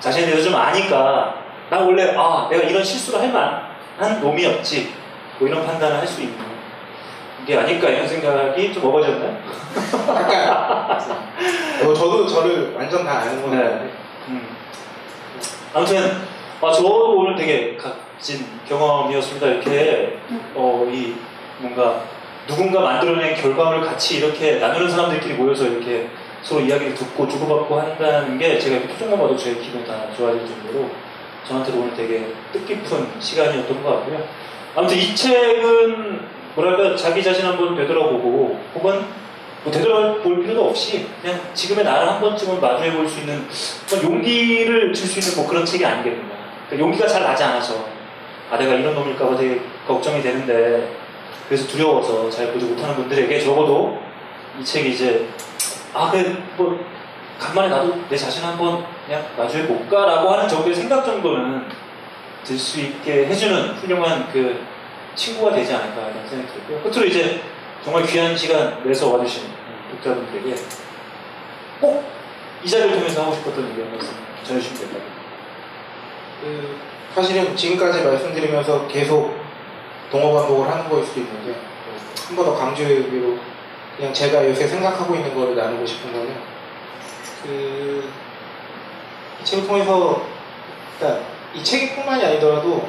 [0.01, 4.93] 자신에 대해서 좀 아니까 나 원래 아 내가 이런 실수를 할 만한 놈이었지
[5.39, 6.37] 뭐 이런 판단을 할 수 있는
[7.47, 9.37] 게 아닐까 이런 생각이 좀 어거졌나요?
[11.85, 13.91] 어, 저도 저를 완전 다 아는 건데 네.
[14.29, 14.49] 음.
[15.75, 16.23] 아무튼
[16.61, 19.47] 아, 저도 오늘 되게 값진 경험이었습니다.
[19.47, 20.19] 이렇게
[20.55, 21.15] 어, 이
[21.59, 22.03] 뭔가
[22.47, 26.09] 누군가 만들어낸 결과물을 같이 이렇게 나누는 사람들끼리 모여서 이렇게
[26.43, 30.91] 서로 이야기를 듣고 주고받고 한다는 게 제가 이렇게 표정만 봐도 제 기분이 다 좋아질 정도로
[31.47, 34.25] 저한테도 오늘 되게 뜻깊은 시간이었던 것 같고요.
[34.75, 36.21] 아무튼 이 책은
[36.55, 39.05] 뭐랄까 자기 자신 한번 되돌아보고 혹은
[39.63, 43.47] 뭐 되돌아볼 필요도 없이 그냥 지금의 나를 한 번쯤은 마주해 볼 수 있는
[44.03, 46.35] 용기를 줄 수 있는 뭐 그런 책이 아니겠는가.
[46.67, 47.87] 그러니까 용기가 잘 나지 않아서
[48.51, 50.89] 아 내가 이런 놈일까 봐 되게 걱정이 되는데
[51.49, 53.99] 그래서 두려워서 잘 보지 못하는 분들에게 적어도
[54.61, 55.29] 이 책이 이제
[55.95, 56.79] 아 그래 뭐
[57.39, 61.67] 간만에 나도 내 자신 한번 그냥 마주해 볼까라고 하는 정도의 생각 정도는
[62.45, 64.65] 들 수 있게 해주는 훌륭한 그
[65.15, 66.83] 친구가 되지 않을까 이런 생각이 들고요.
[66.83, 67.41] 끝으로 이제
[67.85, 69.45] 정말 귀한 시간 내서 와주신
[69.91, 70.55] 독자분들에게
[71.81, 72.13] 꼭
[72.65, 74.15] 이 자리를 통해서 하고 싶었던 얘기 한 말씀
[74.45, 75.03] 전해주시면 될까요?
[76.41, 76.77] 그
[77.15, 79.37] 사실은 지금까지 말씀드리면서 계속
[80.13, 81.57] 동어 반복을 하는 거일 수도 있는데
[82.29, 83.37] 한 번 더 강조의 의미로
[83.97, 86.37] 그냥 제가 요새 생각하고 있는 거를 나누고 싶은 거는
[87.43, 88.11] 그
[89.41, 90.23] 이 책을 통해서
[90.99, 92.89] 그러니까 이 책뿐만이 아니더라도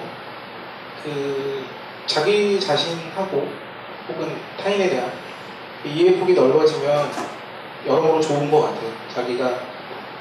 [1.03, 1.65] 그
[2.05, 3.47] 자기 자신하고
[4.07, 5.11] 혹은 타인에 대한
[5.84, 7.09] 이해 폭이 넓어지면
[7.88, 8.91] 여러모로 좋은 것 같아요.
[9.15, 9.51] 자기가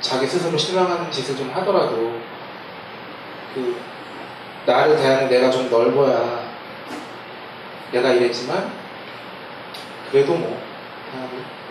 [0.01, 2.19] 자기 스스로 실망하는 짓을 좀 하더라도
[3.55, 3.77] 그
[4.65, 6.42] 나를 대하는 내가 좀 넓어야
[7.93, 8.73] 내가 이랬지만
[10.11, 10.61] 그래도 뭐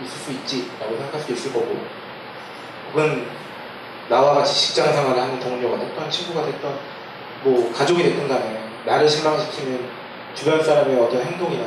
[0.03, 1.77] 있을 수 있지라고 생각할 수 있을 거고.
[2.91, 3.27] 혹은
[4.09, 6.79] 나와 같이 직장 생활을 하는 동료가 됐던 친구가 됐던
[7.43, 9.89] 뭐 가족이 됐든 간에 나를 실망시키는
[10.35, 11.63] 주변 사람의 어떤 행동이나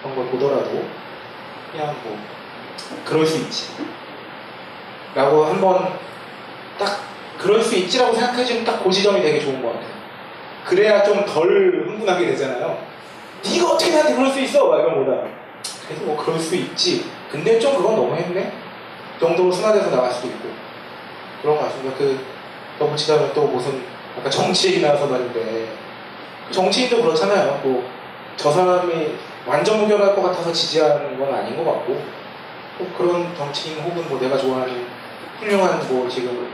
[0.00, 0.84] 그런 걸 보더라도
[1.72, 2.18] 그냥 뭐
[3.04, 3.72] 그럴 수 있지
[5.14, 5.98] 라고 한번
[6.78, 7.00] 딱
[7.38, 9.98] 그럴 수 있지라고 생각해주는 딱그 지점이 되게 좋은 것 같아요.
[10.64, 12.86] 그래야 좀 덜 흥분하게 되잖아요
[13.44, 14.68] 네가 어떻게 나한테 그럴 수 있어?
[14.68, 15.28] 막 이런 거보다.
[15.86, 17.10] 그래도 뭐 그럴 수 있지.
[17.30, 18.52] 근데 좀 그건 너무했네
[19.20, 20.48] 정도로 순화돼서 나갈 수도 있고.
[21.42, 21.96] 그런 것 같습니다.
[21.96, 22.18] 그
[22.78, 23.82] 너무 지나면 또 무슨
[24.18, 25.68] 아까 정치 얘기 나와서 말인데.
[26.50, 27.60] 정치인도 그렇잖아요.
[27.62, 27.98] 뭐
[28.38, 29.16] 저 사람이
[29.46, 32.00] 완전 무결할 것 같아서 지지하는 건 아닌 것 같고.
[32.78, 34.86] 또 그런 정치인 혹은 뭐 내가 좋아하는
[35.40, 36.48] 훌륭한 뭐 지금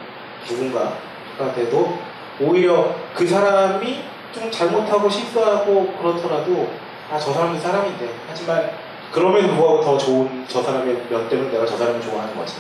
[0.49, 1.99] 누군가가 돼도
[2.41, 4.03] 오히려 그 사람이
[4.35, 6.71] 좀 잘못하고 실수하고 그렇더라도
[7.11, 8.09] 아 저 사람이 사람인데.
[8.29, 8.71] 하지만
[9.13, 12.57] 그럼에도 불구하고 더 좋은 저 사람의 면 때문에 내가 저 사람을 좋아하는 거지.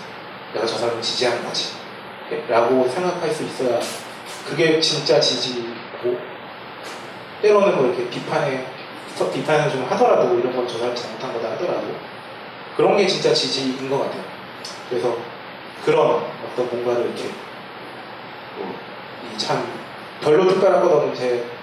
[0.52, 1.72] 내가 저 사람을 지지하는 거지.
[2.48, 3.78] 라고 생각할 수 있어야
[4.48, 6.16] 그게 진짜 지지고
[7.42, 8.66] 때로는 뭐 이렇게 비판에
[9.32, 11.86] 비판을 좀 하더라도 이런 건 저 사람이 잘못한 거다 하더라도
[12.76, 14.22] 그런 게 진짜 지지인 것 같아요.
[14.88, 15.16] 그래서
[15.84, 16.22] 그런
[16.52, 17.30] 어떤 뭔가를 이렇게
[19.36, 19.66] 참
[20.20, 21.53] 별로 특별한 것 없는 제 어,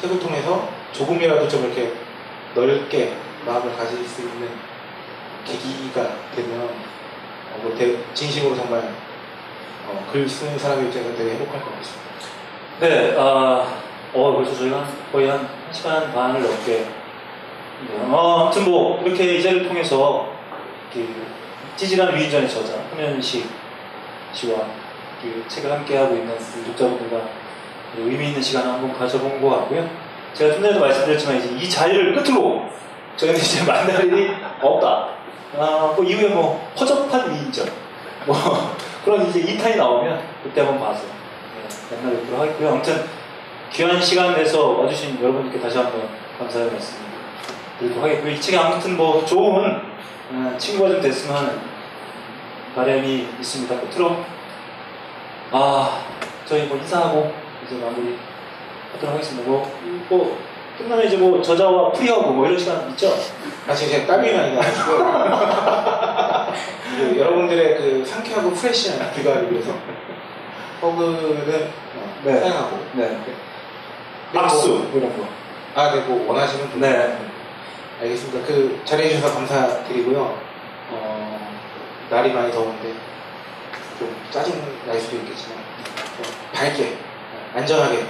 [0.00, 1.92] 책을 통해서 조금이라도 좀 이렇게
[2.54, 3.14] 넓게
[3.46, 4.48] 마음을 가질 수 있는
[5.44, 8.80] 계기가 되면 어, 뭐 대, 진심으로 정말
[9.86, 12.02] 어, 글 쓰는 사람의 입장에서 되게 행복할 것 같습니다.
[12.80, 13.82] 네, 아,
[14.14, 16.86] 어, 벌써 저희가 거의 한 1시간 반을 넘게.
[18.10, 20.32] 어, 아무튼 뭐, 이렇게 이 자리를 통해서,
[20.92, 21.26] 그,
[21.76, 23.48] 찌질한 위인전의 저자, 홍현식
[24.32, 24.58] 씨와
[25.20, 27.41] 그 책을 함께 하고 있는 우리 독자분들과
[27.98, 29.88] 의미 있는 시간을 한번 가져본 것 같고요.
[30.34, 32.66] 제가 좀 전에도 말씀드렸지만, 이제 이 자리를 끝으로
[33.16, 34.30] 저희는 이제 만날 일이
[34.60, 35.08] 없다.
[35.58, 37.66] 아, 뭐, 이후에 뭐, 허접한 위인전.
[38.26, 38.36] 뭐,
[39.04, 41.02] 그런 이제 2탄이 나오면 그때 한번 봐서
[41.90, 42.68] 네, 만나 뵙도록 하겠고요.
[42.70, 43.04] 아무튼
[43.72, 46.96] 귀한 시간 내서 와주신 여러분들께 다시 한번 감사의 말씀
[47.78, 48.32] 드리도록 하겠고요.
[48.32, 49.80] 이 책이 아무튼 뭐 좋은
[50.30, 51.60] 어, 친구가 좀 됐으면 하는
[52.74, 53.80] 바람이 있습니다.
[53.80, 54.24] 끝으로
[55.50, 56.02] 아
[56.46, 57.32] 저희 뭐 인사하고
[57.72, 58.18] 이제 마무리
[58.92, 59.48] 하도록 하겠습니다.
[59.48, 60.38] 뭐, 뭐
[60.76, 63.14] 끝나면 이제 뭐 저자와 프리하고 뭐 이런 시간 있죠?
[63.66, 64.98] 아 지금 제가 땀이 많이 나가지고
[66.96, 69.72] 그 여러분들의 그 상쾌하고 프레시한 귀가를 위해서
[70.82, 72.40] 허그는 어, 네.
[72.40, 73.18] 사용하고 네.
[74.34, 75.26] 박수 뭐 이런 거.
[75.74, 76.80] 아, 네, 뭐 원하시는 분.
[76.80, 77.18] 네.
[78.00, 78.46] 알겠습니다.
[78.46, 80.38] 그 자리해주셔서 감사드리고요.
[80.90, 81.60] 어,
[82.10, 82.92] 날이 많이 더운데
[83.98, 85.58] 좀 짜증 날 수도 있겠지만
[86.16, 86.98] 좀 밝게
[87.54, 88.06] 안전하게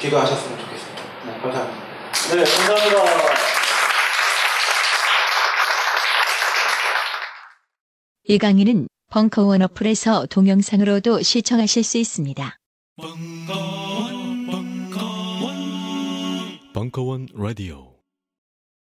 [0.00, 1.02] 귀가하셨으면 좋겠습니다.
[1.26, 1.80] 네, 감사합니다.
[2.34, 3.40] 네, 감사합니다.
[8.24, 12.56] 이 강의는 벙커원 어플에서 동영상으로도 시청하실 수 있습니다.
[16.72, 17.89] 벙커원 라디오